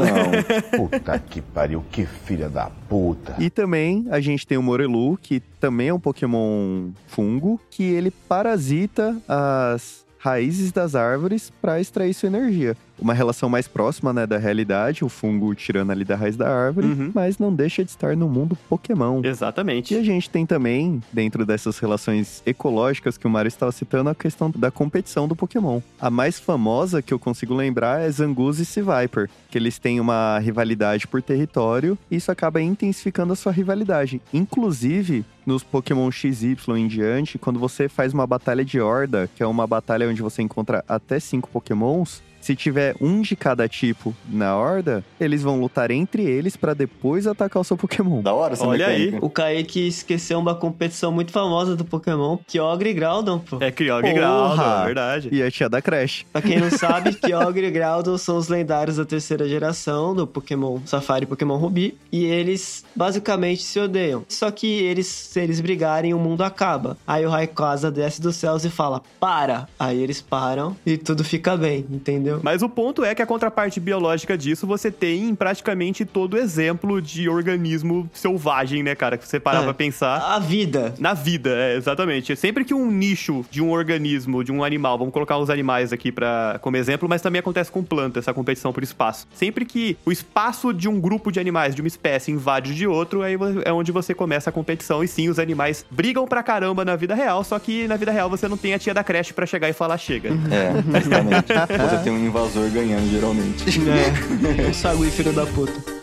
[0.77, 3.35] Puta que pariu, que filha da puta.
[3.39, 8.11] E também a gente tem o Morelu, que também é um Pokémon fungo, que ele
[8.11, 12.77] parasita as raízes das árvores para extrair sua energia.
[13.01, 16.87] Uma relação mais próxima, né, da realidade, o fungo tirando ali da raiz da árvore,
[16.89, 17.11] Uhum.
[17.15, 19.21] mas não deixa de estar no mundo Pokémon.
[19.25, 19.95] Exatamente.
[19.95, 24.15] E a gente tem também, dentro dessas relações ecológicas que o Mario estava citando, a
[24.15, 25.81] questão da competição do Pokémon.
[26.01, 30.39] A mais famosa que eu consigo lembrar é Zangoose e Seviper, que eles têm uma
[30.39, 34.21] rivalidade por território e isso acaba intensificando a sua rivalidade.
[34.33, 39.47] Inclusive, nos Pokémon XY em diante, quando você faz uma batalha de horda, que é
[39.47, 44.57] uma batalha onde você encontra até cinco Pokémons, se tiver um de cada tipo na
[44.57, 48.23] horda, eles vão lutar entre eles para depois atacar o seu Pokémon.
[48.23, 49.17] Da hora essa Olha aí.
[49.21, 53.59] O Kaique esqueceu uma competição muito famosa do Pokémon, Kyogre e Groudon, pô.
[53.61, 54.15] É Kyogre e!
[54.15, 55.29] Groudon, é verdade.
[55.33, 56.25] E a tia da Crash.
[56.33, 60.79] Pra quem não sabe, Kyogre e Groudon são os lendários da terceira geração do Pokémon
[60.85, 61.97] Safari e Pokémon Ruby.
[62.11, 64.25] E eles basicamente se odeiam.
[64.29, 66.97] Só que eles, se eles brigarem, o mundo acaba.
[67.07, 69.69] Aí o Rayquaza desce dos céus e fala, para!
[69.79, 72.30] Aí eles param e tudo fica bem, entendeu?
[72.43, 77.01] Mas o ponto é que a contraparte biológica disso você tem em praticamente todo exemplo
[77.01, 79.17] de organismo selvagem, né, cara?
[79.17, 79.65] Que você parar É.
[79.65, 80.19] pra pensar.
[80.19, 80.95] A vida.
[80.99, 82.35] Na vida, é, exatamente.
[82.37, 86.13] Sempre que um nicho de um organismo, de um animal, vamos colocar os animais aqui
[86.13, 89.27] para como exemplo, mas também acontece com planta, essa competição por espaço.
[89.35, 92.87] Sempre que o espaço de um grupo de animais, de uma espécie, invade o de
[92.87, 95.03] outro, aí é onde você começa a competição.
[95.03, 98.29] E sim, os animais brigam pra caramba na vida real, só que na vida real
[98.29, 100.31] você não tem a tia da creche pra chegar e falar chega.
[100.31, 101.47] É, justamente.
[101.91, 103.65] Você tem um invasor ganhando, geralmente.
[103.91, 106.01] É, um sagui filho da puta.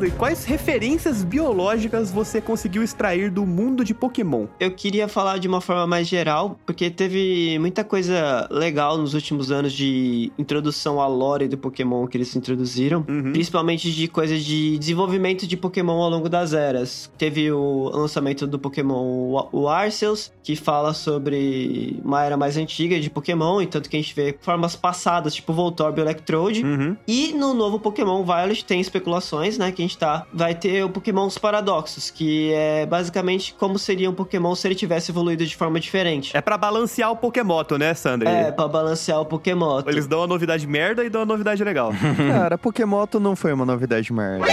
[0.00, 4.46] Bruno Sandri, quais referências biológicas você conseguiu extrair do mundo de Pokémon?
[4.58, 9.52] Eu queria falar de uma forma mais geral, porque teve muita coisa legal nos últimos
[9.52, 13.32] anos de introdução à lore do Pokémon que eles introduziram, Uhum.
[13.32, 17.10] principalmente de coisas de desenvolvimento de Pokémon ao longo das eras.
[17.18, 23.10] Teve o lançamento do Pokémon o Arceus, que fala sobre uma era mais antiga de
[23.10, 26.64] Pokémon, e tanto que a gente vê formas passadas, tipo Voltorb e Electrode.
[26.64, 26.96] Uhum.
[27.06, 29.70] E no novo Pokémon Violet tem especulações, né?
[29.72, 30.24] Que a gente tá.
[30.32, 34.74] Vai ter o Pokémon os Paradoxos, que é basicamente como seria um Pokémon se ele
[34.74, 36.36] tivesse evoluído de forma diferente.
[36.36, 38.28] É pra balancear o Pokémoto, né, Sandri?
[38.28, 39.82] É, pra balancear o Pokémon.
[39.86, 41.92] Eles dão uma novidade merda e dão uma novidade legal.
[42.30, 44.46] Cara, Pokémoto não foi uma novidade merda.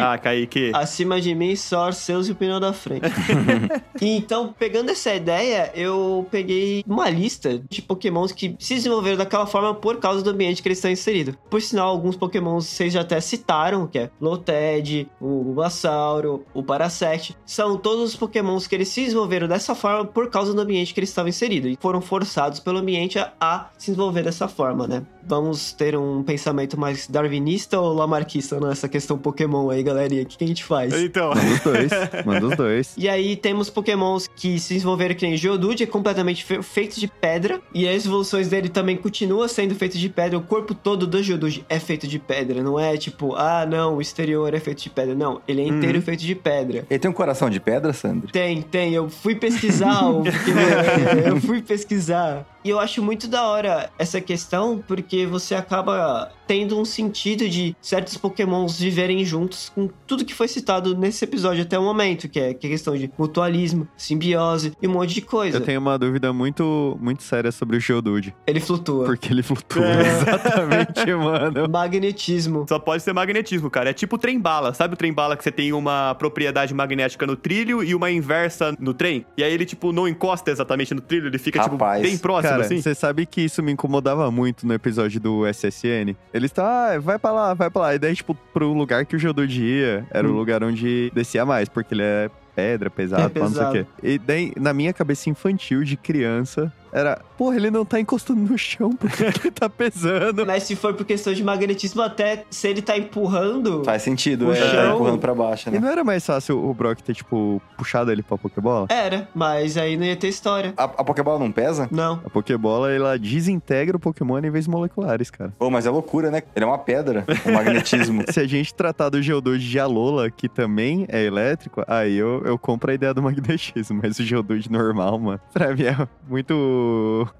[0.00, 0.70] Ah, Kaique.
[0.74, 3.02] Acima de mim, só Arceus e o pneu da frente.
[4.04, 9.72] Então, pegando essa ideia, eu peguei uma lista de pokémons que se desenvolveram daquela forma
[9.74, 11.36] por causa do ambiente que eles estão inseridos.
[11.48, 17.36] Por sinal, alguns pokémons vocês já até citaram, que é Loted, o Bulbasauro, o Parasect.
[17.46, 20.98] São todos os pokémons que eles se desenvolveram dessa forma por causa do ambiente que
[20.98, 21.70] eles estavam inseridos.
[21.70, 25.04] E foram forçados pelo ambiente a, a se desenvolver dessa forma, né?
[25.26, 29.70] Vamos ter um pensamento mais darwinista ou lamarquista nessa questão Pokémon?
[29.70, 30.22] Aí, galerinha.
[30.22, 30.92] O que, que a gente faz?
[30.94, 31.30] Então.
[31.34, 31.90] Manda os dois.
[32.26, 32.94] Manda os dois.
[32.96, 37.06] E aí temos pokémons que se desenvolveram que nem Geodude, é completamente fe- feito de
[37.08, 37.60] pedra.
[37.74, 40.38] E as evoluções dele também continuam sendo feitas de pedra.
[40.38, 42.62] O corpo todo do Geodude é feito de pedra.
[42.62, 45.14] Não é tipo, ah, não, o exterior é feito de pedra.
[45.14, 46.02] Não, ele é inteiro Uhum.
[46.04, 46.84] feito de pedra.
[46.90, 48.28] Ele tem um coração de pedra, Sandro?
[48.32, 48.92] Tem, tem.
[48.94, 51.26] Eu fui pesquisar o Pokémon.
[51.26, 52.44] eu fui pesquisar.
[52.64, 57.74] E eu acho muito da hora essa questão, porque você acaba tendo um sentido de
[57.80, 62.38] certos pokémons viverem juntos com tudo que foi citado nesse episódio até o momento, que
[62.38, 65.56] é, que é questão de mutualismo, simbiose e um monte de coisa.
[65.56, 68.34] Eu tenho uma dúvida muito, muito séria sobre o Geodude.
[68.46, 69.06] Ele flutua.
[69.06, 69.82] Porque ele flutua.
[69.82, 70.00] É.
[70.12, 71.66] Exatamente, mano.
[71.70, 72.66] Magnetismo.
[72.68, 73.88] Só pode ser magnetismo, cara.
[73.88, 74.74] É tipo o trem-bala.
[74.74, 78.92] Sabe o trem-bala que você tem uma propriedade magnética no trilho e uma inversa no
[78.92, 79.24] trem?
[79.38, 82.02] E aí ele, tipo, não encosta exatamente no trilho, ele fica, Rapaz.
[82.02, 82.82] tipo, bem próximo, Cara, assim.
[82.82, 86.14] você sabe que isso me incomodava muito no episódio do SSN?
[86.42, 87.94] Eles estão, ah, vai pra lá, vai pra lá.
[87.94, 90.34] E daí, tipo, pro lugar que o Geodude ia, era o Hum.
[90.36, 93.86] lugar onde descia mais, porque ele é pedra, pesado, É pá, não sei o quê.
[94.02, 98.58] E daí, na minha cabeça infantil de criança, era, porra, ele não tá encostando no
[98.58, 100.44] chão, por que que ele tá pesando?
[100.46, 103.82] Mas se for por questão de magnetismo, até se ele tá empurrando.
[103.84, 105.78] Faz sentido, O é, tá chão- empurrando pra baixo, E né?
[105.80, 108.86] não era mais fácil o Brock ter, tipo, puxado ele pra Pokébola?
[108.90, 110.74] Era, mas aí não ia ter história.
[110.76, 111.88] A, a Pokébola não pesa?
[111.90, 112.20] Não.
[112.24, 115.52] A Pokébola, ela desintegra o Pokémon em níveis moleculares, cara.
[115.58, 116.42] Pô, mas é loucura, né?
[116.54, 118.22] Ele é uma pedra, o magnetismo.
[118.30, 122.58] Se a gente tratar do Geodude de Alola, que também é elétrico, aí eu, eu
[122.58, 124.00] compro a ideia do magnetismo.
[124.02, 125.96] Mas o Geodude normal, mano, pra mim é
[126.28, 126.54] muito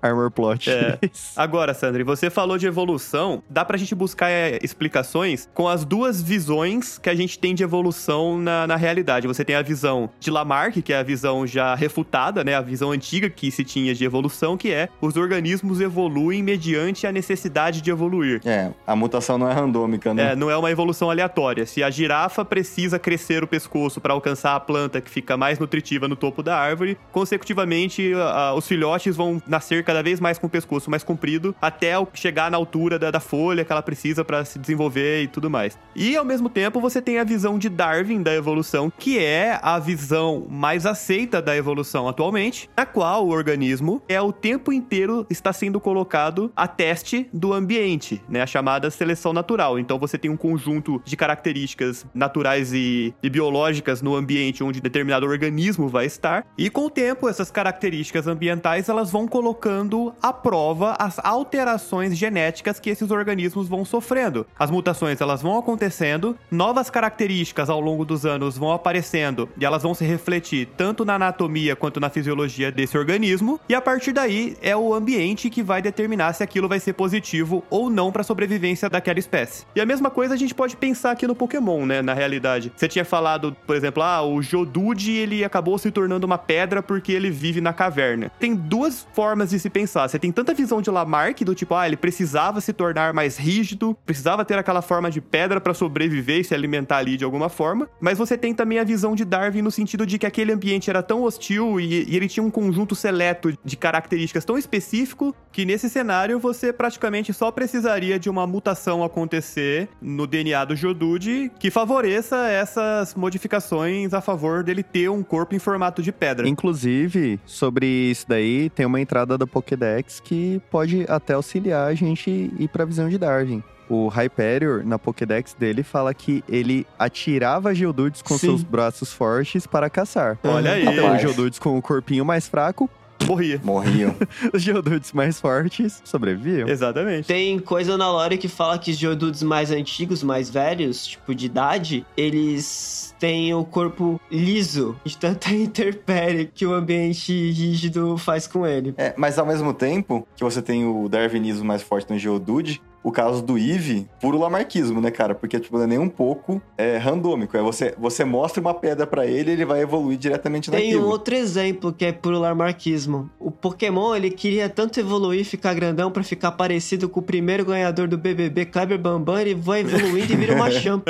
[0.00, 0.70] armor plot.
[0.70, 0.98] É.
[1.36, 3.42] Agora, Sandri, você falou de evolução.
[3.48, 7.62] Dá pra gente buscar é, explicações com as duas visões que a gente tem de
[7.62, 9.26] evolução na, na realidade.
[9.26, 12.54] Você tem a visão de Lamarck, que é a visão já refutada, né?
[12.54, 17.12] A visão antiga que se tinha de evolução, que é os organismos evoluem mediante a
[17.12, 18.40] necessidade de evoluir.
[18.44, 20.32] É, a mutação não é randômica, né?
[20.32, 21.66] É, não é uma evolução aleatória.
[21.66, 26.08] Se a girafa precisa crescer o pescoço para alcançar a planta que fica mais nutritiva
[26.08, 30.46] no topo da árvore, consecutivamente a- a- os filhotes vão nascer cada vez mais com
[30.46, 34.44] o pescoço mais comprido até chegar na altura da, da folha que ela precisa para
[34.44, 35.78] se desenvolver e tudo mais.
[35.94, 39.78] E ao mesmo tempo você tem a visão de Darwin da evolução, que é a
[39.78, 45.52] visão mais aceita da evolução atualmente, na qual o organismo é o tempo inteiro está
[45.52, 49.78] sendo colocado a teste do ambiente, né, a chamada seleção natural.
[49.78, 55.26] Então você tem um conjunto de características naturais e, e biológicas no ambiente onde determinado
[55.26, 60.96] organismo vai estar, e com o tempo essas características ambientais elas vão colocando à prova
[60.98, 64.46] as alterações genéticas que esses organismos vão sofrendo.
[64.58, 69.82] As mutações elas vão acontecendo, novas características ao longo dos anos vão aparecendo e elas
[69.82, 74.56] vão se refletir tanto na anatomia quanto na fisiologia desse organismo, e a partir daí
[74.60, 78.24] é o ambiente que vai determinar se aquilo vai ser positivo ou não para a
[78.24, 79.64] sobrevivência daquela espécie.
[79.74, 82.72] E a mesma coisa a gente pode pensar aqui no Pokémon, né, na realidade.
[82.76, 87.12] Você tinha falado, por exemplo, ah, o Geodude, ele acabou se tornando uma pedra porque
[87.12, 88.30] ele vive na caverna.
[88.38, 90.08] Tem duas formas de se pensar.
[90.08, 93.96] Você tem tanta visão de Lamarck do tipo, ah, ele precisava se tornar mais rígido,
[94.04, 97.88] precisava ter aquela forma de pedra para sobreviver e se alimentar ali de alguma forma,
[98.00, 101.02] mas você tem também a visão de Darwin no sentido de que aquele ambiente era
[101.02, 105.88] tão hostil e, e ele tinha um conjunto seleto de características tão específico que nesse
[105.88, 112.48] cenário você praticamente só precisaria de uma mutação acontecer no DNA do Geodude que favoreça
[112.48, 116.48] essas modificações a favor dele ter um corpo em formato de pedra.
[116.48, 122.30] Inclusive, sobre isso daí, tem uma entrada da Pokédex que pode até auxiliar a gente
[122.58, 123.62] ir pra visão de Darwin.
[123.88, 128.46] O Hyperior, na Pokédex dele, fala que ele atirava Geodudes com Sim.
[128.46, 130.38] seus braços fortes para caçar.
[130.42, 131.20] Olha aí, Então, Rapaz.
[131.20, 132.88] Geodudes com o corpinho mais fraco,
[133.26, 133.60] morria.
[133.62, 134.14] Morriam.
[134.52, 136.68] os Geodudes mais fortes sobreviviam.
[136.68, 137.26] Exatamente.
[137.26, 141.46] Tem coisa na lore que fala que os Geodudes mais antigos, mais velhos, tipo de
[141.46, 148.66] idade, eles têm o corpo liso de tanta interpérie que o ambiente rígido faz com
[148.66, 148.94] ele.
[148.96, 153.10] É, mas ao mesmo tempo que você tem o darwinismo mais forte no Geodude, o
[153.12, 155.34] caso do Eve, puro lamarquismo, né, cara?
[155.34, 157.56] Porque, tipo, não é nem um pouco é, randômico.
[157.56, 161.08] É você, você mostra uma pedra pra ele ele vai evoluir diretamente Tem um naquilo.
[161.08, 163.30] outro exemplo que é puro lamarquismo.
[163.38, 168.08] O Pokémon, ele queria tanto evoluir, ficar grandão pra ficar parecido com o primeiro ganhador
[168.08, 171.06] do BBB, Kleber Bambam, ele vai evoluindo e vira uma champ.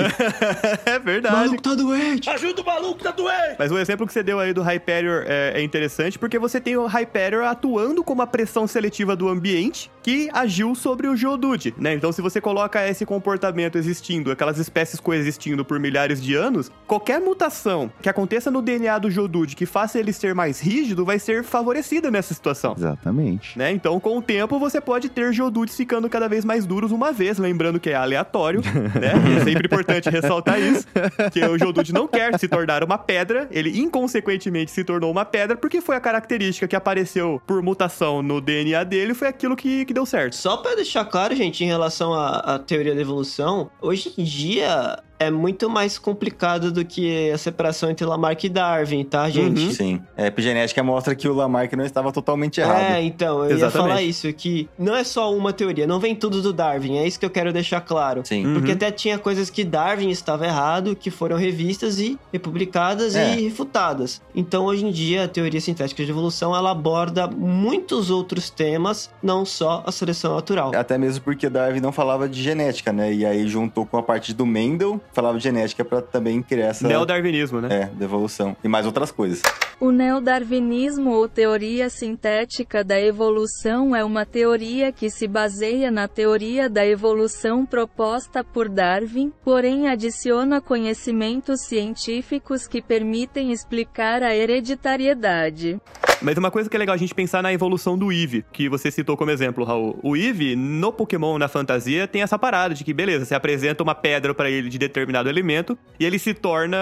[0.87, 1.35] é O verdade.
[1.35, 2.29] maluco tá doente!
[2.29, 3.57] Ajuda o maluco, tá doente!
[3.59, 6.77] Mas o exemplo que você deu aí do Hyperior é, é interessante porque você tem
[6.77, 11.95] o Hyperior atuando como a pressão seletiva do ambiente que agiu sobre o Geodude, né?
[11.95, 17.19] Então, se você coloca esse comportamento existindo, aquelas espécies coexistindo por milhares de anos, qualquer
[17.21, 21.43] mutação que aconteça no DNA do Geodude que faça ele ser mais rígido vai ser
[21.45, 22.75] favorecida nessa situação.
[22.77, 23.57] Exatamente.
[23.57, 23.71] Né?
[23.73, 27.39] Então, com o tempo, você pode ter Geodudes ficando cada vez mais duros uma vez,
[27.39, 28.61] lembrando que é aleatório,
[29.01, 29.13] né?
[29.31, 30.87] E é sempre importante ressaltar isso,
[31.33, 35.57] que o Geodude não quer se tornar uma pedra, ele inconsequentemente se tornou uma pedra
[35.57, 39.95] porque foi a característica que apareceu por mutação no DNA dele, foi aquilo que, que
[39.95, 40.35] deu certo.
[40.35, 44.99] Só pra deixar claro, gente, em relação à, à teoria da evolução, hoje em dia
[45.23, 49.65] é muito mais complicado do que a separação entre Lamarck e Darwin, tá, gente?
[49.67, 49.73] Uhum.
[49.73, 50.01] Sim.
[50.17, 52.81] A epigenética mostra que o Lamarck não estava totalmente errado.
[52.95, 53.89] É, então, eu ia Exatamente.
[53.89, 57.19] falar isso, que não é só uma teoria, não vem tudo do Darwin, é isso
[57.19, 58.23] que eu quero deixar claro.
[58.25, 58.47] Sim.
[58.47, 58.55] Uhum.
[58.55, 63.37] Porque até tinha coisas que Darwin estava errado, que foram revistas e republicadas É.
[63.37, 64.21] e refutadas.
[64.35, 69.45] Então, hoje em dia, a teoria sintética de evolução, ela aborda muitos outros temas, não
[69.45, 70.73] só a seleção natural.
[70.75, 73.13] Até mesmo porque Darwin não falava de genética, né?
[73.13, 76.87] E aí juntou com a parte do Mendel, falava de genética pra também criar essa...
[76.87, 77.69] Neodarwinismo, né?
[77.71, 78.57] É, da evolução.
[78.63, 79.43] E mais outras coisas.
[79.81, 86.71] O neodarwinismo ou teoria sintética da evolução é uma teoria que se baseia na teoria
[86.71, 95.81] da evolução proposta por Darwin, porém adiciona conhecimentos científicos que permitem explicar a hereditariedade.
[96.23, 98.93] Mas uma coisa que é legal a gente pensar na evolução do Eevee, que você
[98.93, 99.99] citou como exemplo, Raul.
[100.05, 103.95] O Eevee, no Pokémon, na fantasia, tem essa parada de que, beleza, você apresenta uma
[103.95, 106.79] pedra pra ele de determinado elemento e ele se torna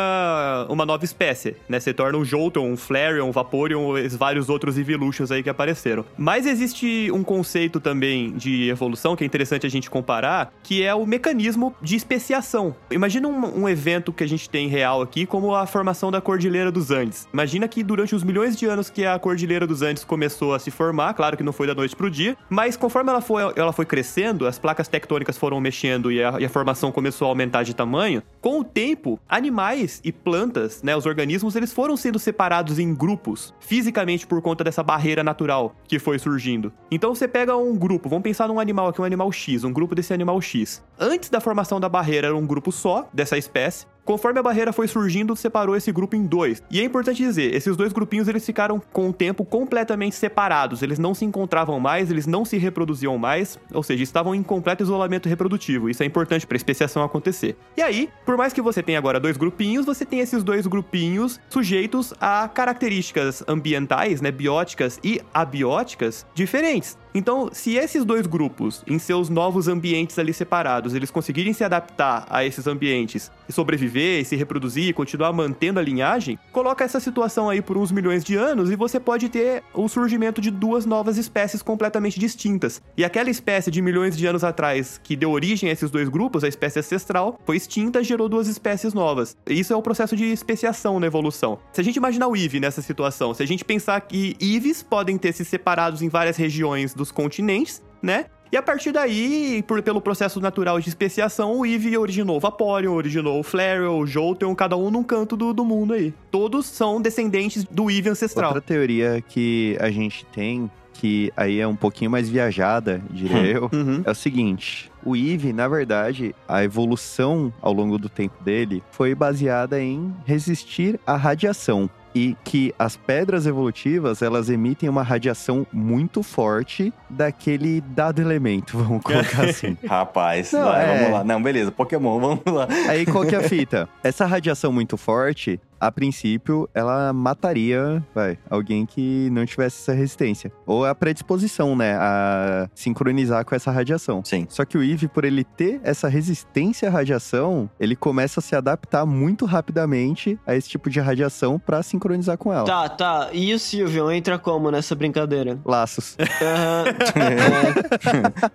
[0.69, 1.81] uma nova espécie, né?
[1.81, 6.05] Você torna um Jolteon, um Flareon, um Vaporeon, os vários outros Evolutions aí que apareceram.
[6.19, 10.95] Mas existe um conceito também de evolução que é interessante a gente comparar, que é
[10.95, 12.77] o mecanismo de especiação.
[12.91, 16.71] Imagina um, um evento que a gente tem real aqui, como a formação da Cordilheira
[16.71, 17.27] dos Andes.
[17.33, 19.30] Imagina que durante os milhões de anos que a Cordilheira
[19.67, 22.77] dos Andes começou a se formar, claro que não foi da noite pro dia, mas
[22.77, 26.49] conforme ela foi, ela foi crescendo, as placas tectônicas foram mexendo e a, e a
[26.49, 31.57] formação começou a aumentar de tamanho, com o tempo, animais e plantas, né, os organismos,
[31.57, 36.73] eles foram sendo separados em grupos, fisicamente por conta dessa barreira natural que foi surgindo.
[36.91, 39.95] Então você pega um grupo, vamos pensar num animal aqui, um animal X, um grupo
[39.95, 40.83] desse animal X.
[40.99, 44.89] Antes da formação da barreira era um grupo só dessa espécie, Conforme a barreira foi
[44.89, 46.61] surgindo, separou esse grupo em dois.
[46.69, 50.83] E é importante dizer, esses dois grupinhos eles ficaram com o tempo completamente separados.
[50.83, 54.83] Eles não se encontravam mais, eles não se reproduziam mais, ou seja, estavam em completo
[54.83, 55.89] isolamento reprodutivo.
[55.89, 57.57] Isso é importante para a especiação acontecer.
[57.77, 61.39] E aí, por mais que você tenha agora dois grupinhos, você tem esses dois grupinhos
[61.49, 66.99] sujeitos a características ambientais, né, bióticas e abióticas diferentes.
[67.15, 72.27] Então, se esses dois grupos, em seus novos ambientes ali separados, eles conseguirem se adaptar
[72.31, 77.01] a esses ambientes e sobreviver, e se reproduzir e continuar mantendo a linhagem, coloca essa
[77.01, 80.87] situação aí por uns milhões de anos e você pode ter o surgimento de duas
[80.87, 82.81] novas espécies completamente distintas.
[82.97, 86.45] E aquela espécie de milhões de anos atrás que deu origem a esses dois grupos,
[86.45, 89.37] a espécie ancestral, foi extinta e gerou duas espécies novas.
[89.47, 91.59] Isso é o processo de especiação na evolução.
[91.73, 95.19] Se a gente imaginar o Eevee nessa situação, se a gente pensar que Eevees podem
[95.19, 98.27] ter se separados em várias regiões dos continentes, né?
[98.53, 102.93] E a partir daí, por- pelo processo natural de especiação, o Eevee originou o Vaporeon,
[102.93, 106.13] originou o Flareon, o Jolteon, cada um num canto do, do mundo aí.
[106.33, 108.49] Todos são descendentes do Eevee ancestral.
[108.51, 113.71] Outra teoria que a gente tem, que aí é um pouquinho mais viajada, diria eu,
[113.73, 114.03] Uhum.
[114.05, 114.91] é o seguinte.
[115.05, 120.99] O Eve, na verdade, a evolução ao longo do tempo dele foi baseada em resistir
[121.07, 121.89] à radiação.
[122.15, 129.03] E que as pedras evolutivas, elas emitem uma radiação muito forte daquele dado elemento, vamos
[129.03, 129.77] colocar assim.
[129.87, 130.99] Rapaz, Não, vai, é.
[130.99, 131.25] vamos lá.
[131.25, 132.67] Não, beleza, Pokémon, vamos lá.
[132.89, 133.89] Aí qual que é a fita?
[134.03, 140.53] Essa radiação muito forte, a princípio, ela mataria, vai, alguém que não tivesse essa resistência.
[140.67, 144.23] Ou a predisposição, né, a sincronizar com essa radiação.
[144.25, 144.47] Sim.
[144.49, 148.55] Só que o Eve, por ele ter essa resistência à radiação, ele começa a se
[148.55, 152.65] adaptar muito rapidamente a esse tipo de radiação pra sincronizar com ela.
[152.65, 153.31] Tá, tá.
[153.33, 155.59] E o Silvio entra como nessa brincadeira?
[155.65, 156.17] Laços.
[156.43, 156.85] Aham.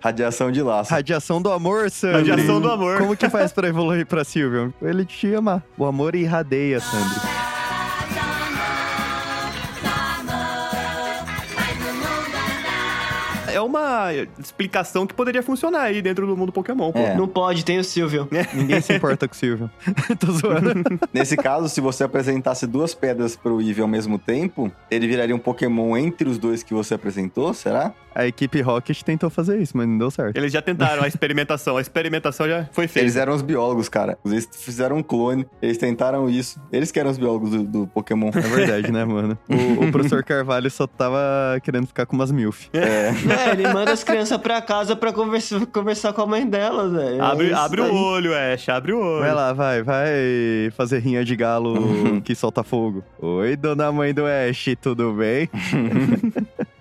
[0.00, 0.90] Radiação de laço.
[0.90, 2.18] Radiação do amor, Sandro.
[2.18, 2.98] Radiação do amor.
[2.98, 4.72] Como que faz pra evoluir pra Silvio?
[4.80, 5.62] Ele te ama.
[5.76, 7.15] O amor irradeia, Sandro.
[13.56, 16.98] É uma explicação que poderia funcionar aí dentro do mundo Pokémon, pô.
[16.98, 17.16] É.
[17.16, 18.28] Não pode, tem o Silvio.
[18.52, 19.70] Ninguém se importa com o Silvio.
[20.20, 20.84] Tô zoando.
[21.10, 25.38] Nesse caso, se você apresentasse duas pedras pro Eevee ao mesmo tempo, ele viraria um
[25.38, 27.94] Pokémon entre os dois que você apresentou, será?
[28.14, 30.36] A equipe Rocket tentou fazer isso, mas não deu certo.
[30.36, 31.76] Eles já tentaram a experimentação.
[31.76, 33.04] A experimentação já foi feita.
[33.04, 34.16] Eles eram os biólogos, cara.
[34.24, 36.58] Eles fizeram um clone, eles tentaram isso.
[36.72, 38.30] Eles que eram os biólogos do, do Pokémon.
[38.34, 39.38] É verdade, né, mano?
[39.46, 42.68] O, o professor Carvalho só tava querendo ficar com umas milf.
[42.72, 43.08] É.
[43.08, 47.22] É, ele manda as crianças pra casa pra conversar, conversar com a mãe delas, velho.
[47.22, 49.20] Abre, É abre o olho, Ash, abre o olho.
[49.20, 50.08] Vai lá, vai, vai
[50.76, 53.02] fazer rinha de galo que solta fogo.
[53.18, 55.48] Oi, dona mãe do Ash, tudo bem?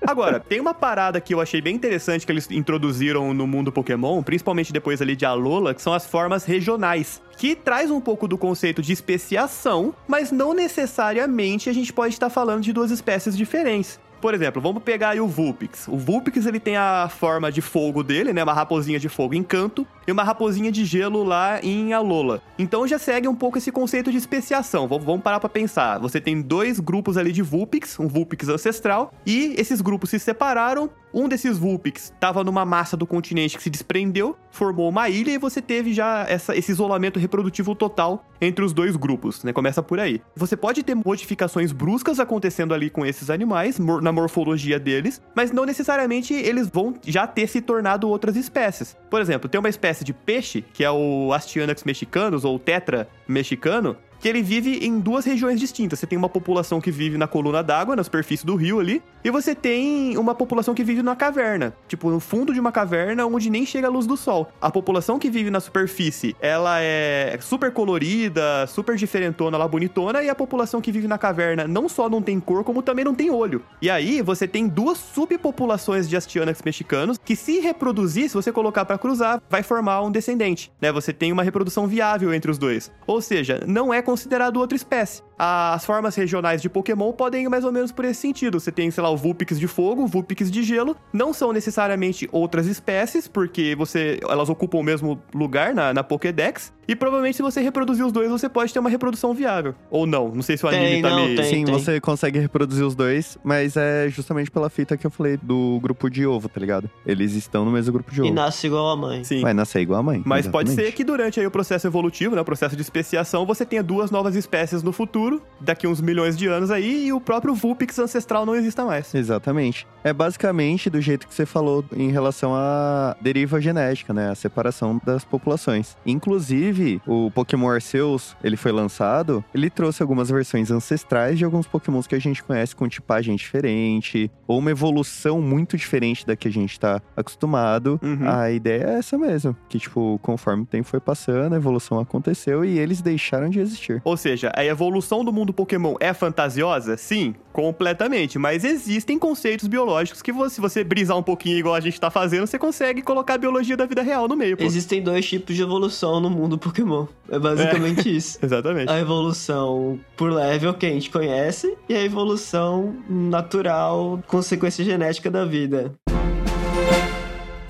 [0.07, 4.21] Agora, tem uma parada que eu achei bem interessante que eles introduziram no mundo Pokémon,
[4.21, 7.19] principalmente depois ali de Alola, que são as formas regionais.
[7.37, 12.29] Que traz um pouco do conceito de especiação, mas não necessariamente a gente pode estar
[12.29, 13.99] falando de duas espécies diferentes.
[14.25, 15.87] Por exemplo, vamos pegar aí o Vulpix.
[15.87, 18.41] O Vulpix, ele tem a forma de fogo dele, né?
[18.41, 22.41] Uma raposinha de fogo em canto e uma raposinha de gelo lá em Alola.
[22.57, 24.87] Então já segue um pouco esse conceito de especiação.
[24.87, 25.99] Vamos parar pra pensar.
[25.99, 30.89] Você tem dois grupos ali de Vulpix, um Vulpix ancestral, e esses grupos se separaram.
[31.13, 35.37] Um desses Vulpix estava numa massa do continente que se desprendeu, formou uma ilha e
[35.37, 39.53] você teve já essa- esse isolamento reprodutivo total entre os dois grupos, né?
[39.53, 40.21] Começa por aí.
[40.35, 45.53] Você pode ter modificações bruscas acontecendo ali com esses animais, mor- na morfologia deles, mas
[45.53, 48.97] não necessariamente eles vão já ter se tornado outras espécies.
[49.09, 53.95] Por exemplo, tem uma espécie de peixe, que é o Astyanax mexicanus, ou tetra mexicano,
[54.25, 55.99] que ele vive em duas regiões distintas.
[55.99, 59.29] Você tem uma população que vive na coluna d'água, na superfície do rio ali, e
[59.29, 63.51] você tem uma população que vive na caverna, tipo no fundo de uma caverna onde
[63.51, 64.51] nem chega a luz do sol.
[64.59, 70.29] A população que vive na superfície, ela é super colorida, super diferentona, lá bonitona, e
[70.29, 73.29] a população que vive na caverna não só não tem cor, como também não tem
[73.29, 73.61] olho.
[73.79, 78.85] E aí você tem duas subpopulações de Astyanax mexicanos que se reproduzir, se você colocar
[78.85, 80.91] pra cruzar, vai formar um descendente, né?
[80.91, 82.91] Você tem uma reprodução viável entre os dois.
[83.05, 85.21] Ou seja, não é considerado outra espécie.
[85.37, 88.59] As formas regionais de Pokémon podem ir mais ou menos por esse sentido.
[88.59, 90.95] Você tem, sei lá, o Vulpix de fogo, o Vulpix de gelo.
[91.11, 96.73] Não são necessariamente outras espécies, porque você elas ocupam o mesmo lugar na, na Pokédex.
[96.87, 99.73] E provavelmente, se você reproduzir os dois, você pode ter uma reprodução viável.
[99.89, 100.29] Ou não.
[100.29, 101.35] Não sei se o Tem, anime tá não, me.
[101.35, 101.45] tem.
[101.45, 105.79] Sim, você consegue reproduzir os dois, mas é justamente pela fita que eu falei do
[105.81, 106.87] grupo de ovo, tá ligado?
[107.05, 108.33] Eles estão no mesmo grupo de E ovo.
[108.33, 109.23] nasce igual a mãe.
[109.23, 109.41] Sim.
[109.41, 110.21] Vai nascer igual a mãe.
[110.23, 110.91] Mas pode exatamente.
[110.91, 114.11] ser que durante aí o processo evolutivo, né, o processo de especiação, você tenha duas
[114.11, 115.24] novas espécies no futuro,
[115.59, 119.13] daqui uns milhões de anos aí, e o próprio Vulpix ancestral não exista mais.
[119.13, 119.87] Exatamente.
[120.03, 124.29] É basicamente do jeito que você falou em relação à deriva genética, né?
[124.29, 125.97] A separação das populações.
[126.05, 132.07] Inclusive, o Pokémon Arceus, ele foi lançado, ele trouxe algumas versões ancestrais de alguns Pokémons
[132.07, 136.51] que a gente conhece com tipagem diferente, ou uma evolução muito diferente da que a
[136.51, 137.99] gente tá acostumado.
[138.03, 138.29] Uhum.
[138.29, 142.63] A ideia é essa mesmo, que tipo, conforme o tempo foi passando, a evolução aconteceu
[142.63, 144.01] e eles deixaram de existir.
[144.03, 146.97] Ou seja, a evolução do mundo Pokémon é fantasiosa?
[146.97, 148.37] Sim, completamente.
[148.39, 152.09] Mas existem conceitos biológicos que, você- se você brisar um pouquinho igual a gente tá
[152.09, 154.63] fazendo, você consegue colocar a biologia da vida real no meio, pô.
[154.63, 157.05] Existem dois tipos de evolução no mundo Pokémon.
[157.29, 158.37] É basicamente isso.
[158.43, 158.91] Exatamente.
[158.91, 165.45] A evolução por level que a gente conhece e a evolução natural, consequência genética da
[165.45, 165.93] vida.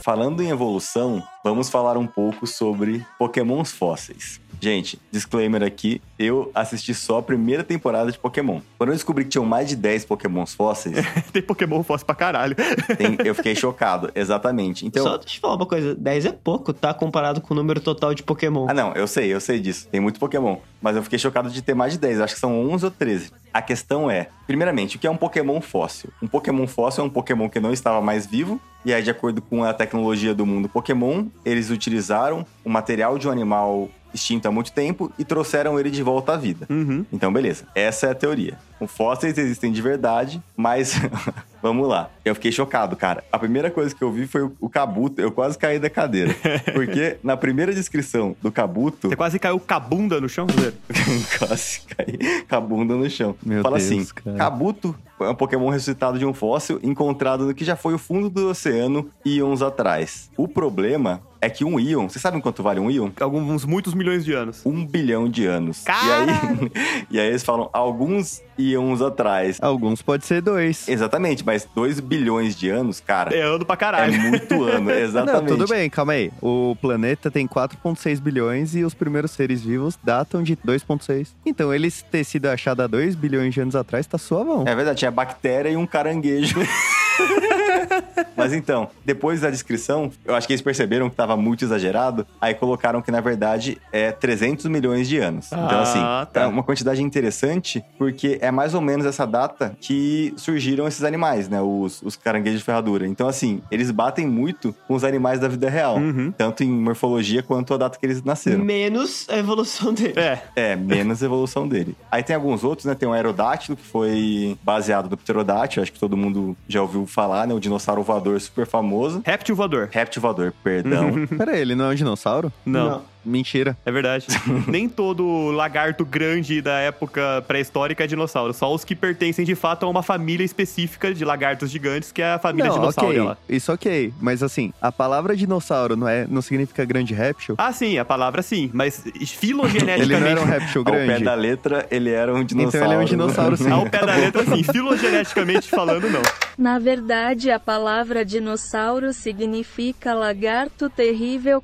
[0.03, 4.39] Falando em evolução, vamos falar um pouco sobre Pokémons fósseis.
[4.62, 8.60] Gente, disclaimer aqui, eu assisti só a primeira temporada de Pokémon.
[8.78, 10.95] Quando eu descobri que tinham mais de 10 Pokémons fósseis,
[11.32, 12.56] Tem Pokémon fóssil pra caralho.
[12.97, 14.86] tem- eu fiquei chocado, exatamente.
[14.86, 16.93] Então, Só deixa eu falar uma coisa: 10 é pouco, tá?
[16.93, 18.66] Comparado com o número total de Pokémon.
[18.70, 19.88] Ah, não, eu sei, eu sei disso.
[19.91, 20.58] Tem muito Pokémon.
[20.82, 22.22] Mas eu fiquei chocado de ter mais de 10.
[22.22, 23.32] Acho que são 11 ou 13.
[23.53, 26.10] A questão é, primeiramente, o que é um Pokémon fóssil?
[26.22, 28.60] Um Pokémon fóssil é um Pokémon que não estava mais vivo.
[28.86, 33.28] E aí, de acordo com a tecnologia do mundo Pokémon, eles utilizaram o material de
[33.28, 36.66] um animal extinto há muito tempo e trouxeram ele de volta à vida.
[36.70, 37.05] Uhum.
[37.13, 37.66] Então, beleza.
[37.76, 38.57] Essa é a teoria.
[38.80, 40.95] Os fósseis existem de verdade, mas
[41.61, 42.09] vamos lá.
[42.26, 43.24] Eu fiquei chocado, cara.
[43.32, 45.22] A primeira coisa que eu vi foi o- o Kabuto.
[45.22, 46.36] Eu quase caí da cadeira.
[46.74, 50.74] Porque na primeira descrição do Kabuto, Você quase caiu cabunda no chão, Zé.
[51.39, 53.36] quase caí com a bunda no chão.
[53.45, 54.38] Meu Fala Deus, assim: cara.
[54.38, 58.30] Kabuto é um Pokémon ressuscitado de um fóssil encontrado no que já foi o fundo
[58.30, 60.30] do oceano íons atrás.
[60.36, 63.09] O problema é que um íon, vocês sabem quanto vale um íon?
[63.19, 64.61] Alguns muitos milhões de anos.
[64.65, 65.83] Um bilhão de anos.
[65.83, 66.31] E Caralho!
[66.31, 69.59] aí, e aí eles falam alguns íons atrás.
[69.61, 70.87] Alguns pode ser dois.
[70.87, 74.19] Exatamente, mas 2 bilhões de anos, cara, É ano pra é, caralho.
[74.21, 75.47] muito ano, Não, exatamente.
[75.47, 76.31] tudo bem, calma aí.
[76.41, 81.27] O planeta tem 4,6 bilhões e os primeiros seres vivos datam de 2,6.
[81.45, 84.63] Então, eles ter sido achados há 2 bilhões de anos atrás tá suavão.
[84.65, 86.55] É verdade, tinha bactéria e um caranguejo.
[88.36, 92.53] Mas então, depois da descrição, eu acho que eles perceberam que tava muito exagerado, aí
[92.53, 95.47] colocaram que na verdade é 300 milhões de anos.
[95.47, 95.99] então, Ah, assim,
[96.34, 96.41] tá.
[96.41, 101.47] é uma quantidade interessante, porque é mais ou menos essa data que surgiram esses animais,
[101.49, 101.61] né?
[101.61, 103.07] Os, os caranguejos de ferradura.
[103.07, 106.32] Então, assim, eles batem muito com os animais da vida real, Uhum.
[106.38, 108.63] tanto em morfologia quanto a data que eles nasceram.
[108.63, 110.13] Menos a evolução dele.
[110.19, 110.39] É.
[110.55, 111.95] É, menos evolução dele.
[112.11, 112.95] Aí tem alguns outros, né?
[112.95, 117.47] Tem o aerodátilo, que foi baseado no pterodátilo, acho que todo mundo já ouviu falar,
[117.47, 117.53] né?
[117.53, 119.22] O dinossauro voador super famoso.
[119.26, 119.89] Réptil voador.
[119.91, 121.28] Réptil voador, perdão.
[121.38, 122.51] Pera aí, ele não é um dinossauro?
[122.66, 123.03] Não.
[123.26, 123.78] Mentira.
[123.86, 124.28] É verdade.
[124.67, 128.53] Nem todo lagarto grande da época pré-histórica é dinossauro.
[128.53, 132.34] Só os que pertencem de fato a uma família específica de lagartos gigantes, que é
[132.34, 133.21] a família não, dinossauro ok.
[133.21, 133.38] lá.
[133.49, 134.13] Isso ok.
[134.21, 137.55] Mas assim, a palavra dinossauro não, é, não significa grande réptil?
[137.57, 140.01] Ah, sim, a palavra sim, mas filogeneticamente.
[140.01, 141.23] Ele não era um réptil Ao pé grande?
[141.23, 142.78] da letra, ele era um dinossauro.
[142.78, 143.71] Então ele é um dinossauro sim.
[143.71, 144.63] Ao pé da letra, sim.
[144.63, 146.21] Filogeneticamente falando, não.
[146.57, 151.61] Na verdade, a palavra dinossauro significa lagarto terrível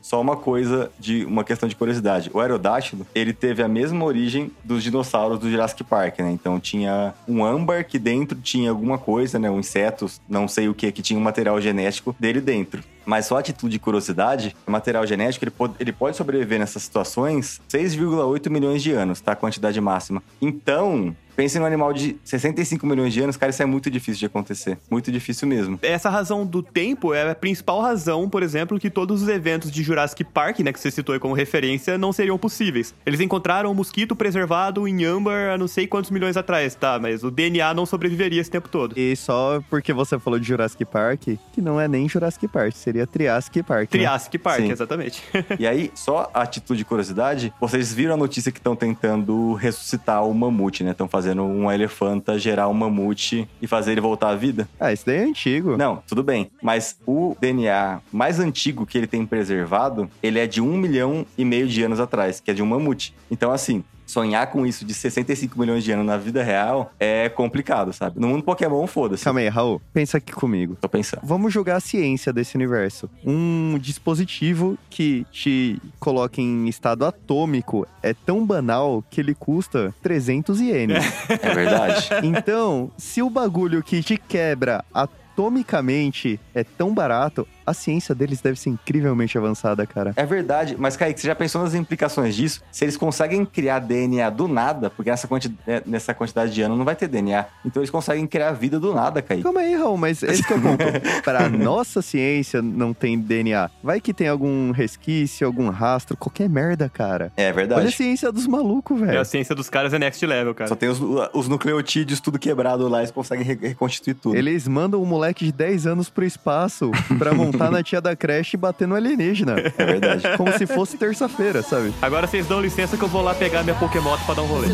[0.00, 2.30] Só uma coisa de uma questão de curiosidade.
[2.32, 6.30] O aerodátilo, ele teve a mesma origem dos dinossauros do Jurassic Park, né?
[6.30, 9.50] Então tinha um âmbar que dentro tinha alguma coisa, né?
[9.50, 12.82] Um inseto, não sei o que, que tinha um material genético dele dentro.
[13.08, 16.82] Mas só a título de curiosidade, o material genético ele pode, ele pode sobreviver nessas
[16.82, 19.32] situações 6,8 milhões de anos, tá?
[19.32, 20.22] A quantidade máxima.
[20.42, 24.26] Então, pense num animal de 65 milhões de anos, cara, isso é muito difícil de
[24.26, 24.76] acontecer.
[24.90, 25.78] Muito difícil mesmo.
[25.82, 29.84] Essa razão do tempo é a principal razão, por exemplo, que todos os eventos de
[29.84, 32.92] Jurassic Park, né, que você citou aí como referência, não seriam possíveis.
[33.06, 36.98] Eles encontraram um mosquito preservado em âmbar há não sei quantos milhões atrás, tá?
[36.98, 38.98] Mas o DNA não sobreviveria esse tempo todo.
[38.98, 42.97] E só porque você falou de Jurassic Park, que não é nem Jurassic Park, seria
[43.06, 43.82] Triassic Park.
[43.82, 43.86] né?
[43.86, 44.70] Triassic Park, Sim.
[44.70, 45.22] exatamente.
[45.58, 50.26] E aí, só a título de curiosidade, vocês viram a notícia que estão tentando ressuscitar
[50.26, 50.92] o mamute, né?
[50.92, 54.68] Estão fazendo um elefanta gerar um mamute e fazer ele voltar à vida?
[54.78, 55.76] Ah, isso daí é antigo.
[55.76, 56.50] Não, tudo bem.
[56.62, 61.44] Mas o DNA mais antigo que ele tem preservado, ele é de um milhão e
[61.44, 63.14] meio de anos atrás, que é de um mamute.
[63.30, 67.92] Então, assim, sonhar com isso de 65 milhões de anos na vida real é complicado,
[67.92, 68.18] sabe?
[68.18, 69.22] No mundo Pokémon, foda-se.
[69.22, 69.80] Calma aí, Raul.
[69.92, 70.76] Pensa aqui comigo.
[70.80, 71.20] Tô pensando.
[71.22, 73.08] Vamos jogar a ciência desse universo.
[73.24, 80.60] Um dispositivo que te coloca em estado atômico é tão banal que ele custa 300
[80.60, 81.04] ienes.
[81.28, 82.08] É verdade.
[82.38, 88.58] Então, se o bagulho que te quebra atomicamente é tão barato, a ciência deles deve
[88.58, 90.12] ser incrivelmente avançada, cara.
[90.16, 92.62] É verdade, mas Kaique, você já pensou nas implicações disso?
[92.72, 96.76] Se eles conseguem criar DNA do nada, porque nessa, quanti é, nessa quantidade de anos
[96.78, 99.42] não vai ter DNA, então eles conseguem criar vida do nada, Kaique.
[99.42, 100.78] Calma aí, Raul, mas esse que é o ponto.
[101.24, 103.70] Para nossa ciência não tem DNA.
[103.82, 107.32] Vai que tem algum resquício, algum rastro, qualquer merda, cara.
[107.36, 107.92] É Olha a verdade.
[107.92, 109.20] ciência dos malucos, É, velho.
[109.20, 110.68] a ciência dos caras é next level, cara.
[110.68, 111.00] Só tem os,
[111.32, 114.36] os nucleotídeos tudo quebrado lá, eles conseguem re- reconstituir tudo.
[114.36, 118.56] Eles mandam um moleque de 10 anos pro espaço pra montar na tia da creche
[118.56, 119.56] e bater no alienígena.
[119.76, 120.22] É verdade.
[120.36, 121.92] Como se fosse terça-feira, sabe?
[122.00, 124.68] Agora vocês dão licença que eu vou lá pegar minha Pokémon pra dar um rolê.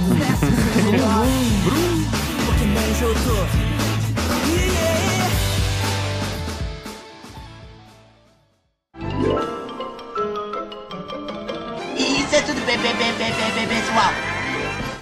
[11.97, 14.34] Isso é tudo bem, bem, bem, bem, bem, bem, pessoal.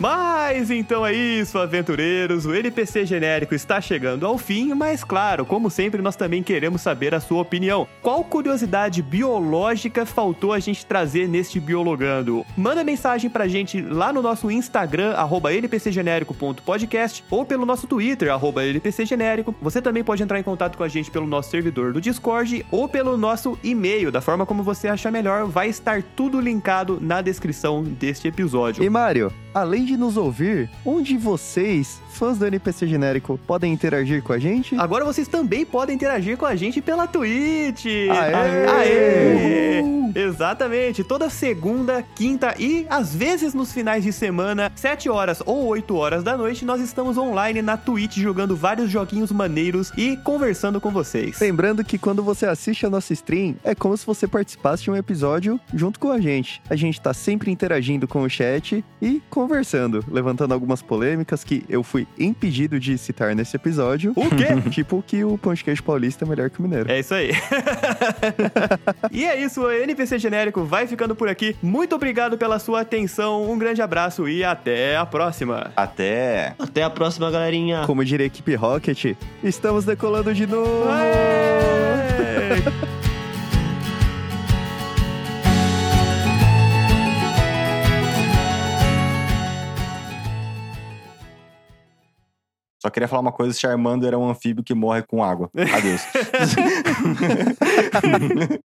[0.03, 2.45] Mas então é isso, aventureiros.
[2.45, 7.15] O NPC genérico está chegando ao fim, mas claro, como sempre, nós também queremos saber
[7.15, 7.87] a sua opinião.
[8.03, 12.45] Qual curiosidade biológica faltou a gente trazer neste Biologando?
[12.57, 15.15] Manda mensagem pra gente lá no nosso Instagram,
[15.63, 18.29] npcgenérico.podcast, ou pelo nosso Twitter,
[18.75, 19.55] npcgenérico.
[19.63, 22.89] Você também pode entrar em contato com a gente pelo nosso servidor do Discord ou
[22.89, 25.47] pelo nosso e-mail, da forma como você achar melhor.
[25.47, 28.83] Vai estar tudo linkado na descrição deste episódio.
[28.83, 34.33] E Mário, além de nos ouvir, onde vocês, fãs do NPC genérico, podem interagir com
[34.33, 34.77] a gente?
[34.77, 37.87] Agora vocês também podem interagir com a gente pela Twitch.
[38.11, 38.67] Aê!
[38.69, 39.81] Aê!
[39.83, 40.13] Uhul!
[40.15, 41.03] Exatamente.
[41.03, 46.23] Toda segunda, quinta e às vezes nos finais de semana, 7 horas ou 8 horas
[46.23, 51.41] da noite, nós estamos online na Twitch jogando vários joguinhos maneiros e conversando com vocês.
[51.41, 54.97] Lembrando que quando você assiste a nossa stream, é como se você participasse de um
[54.97, 56.63] episódio junto com a gente.
[56.69, 61.83] A gente tá sempre interagindo com o chat e conversando, levantando algumas polêmicas que eu
[61.83, 64.13] fui impedido de citar nesse episódio.
[64.17, 64.47] O quê?
[64.71, 66.91] tipo que o pão de queijo paulista é melhor que o mineiro.
[66.91, 67.31] É isso aí.
[69.11, 71.57] e é isso, o NPC Genérico vai ficando por aqui.
[71.63, 75.71] Muito obrigado pela sua atenção, um grande abraço e até a próxima.
[75.77, 76.55] Até.
[76.59, 77.85] Até a próxima, galerinha.
[77.87, 80.87] Como diria a equipe Rocket, estamos decolando de novo!
[92.83, 95.49] Só queria falar uma coisa: Charmander é um anfíbio que morre com água.
[95.55, 96.03] Adeus.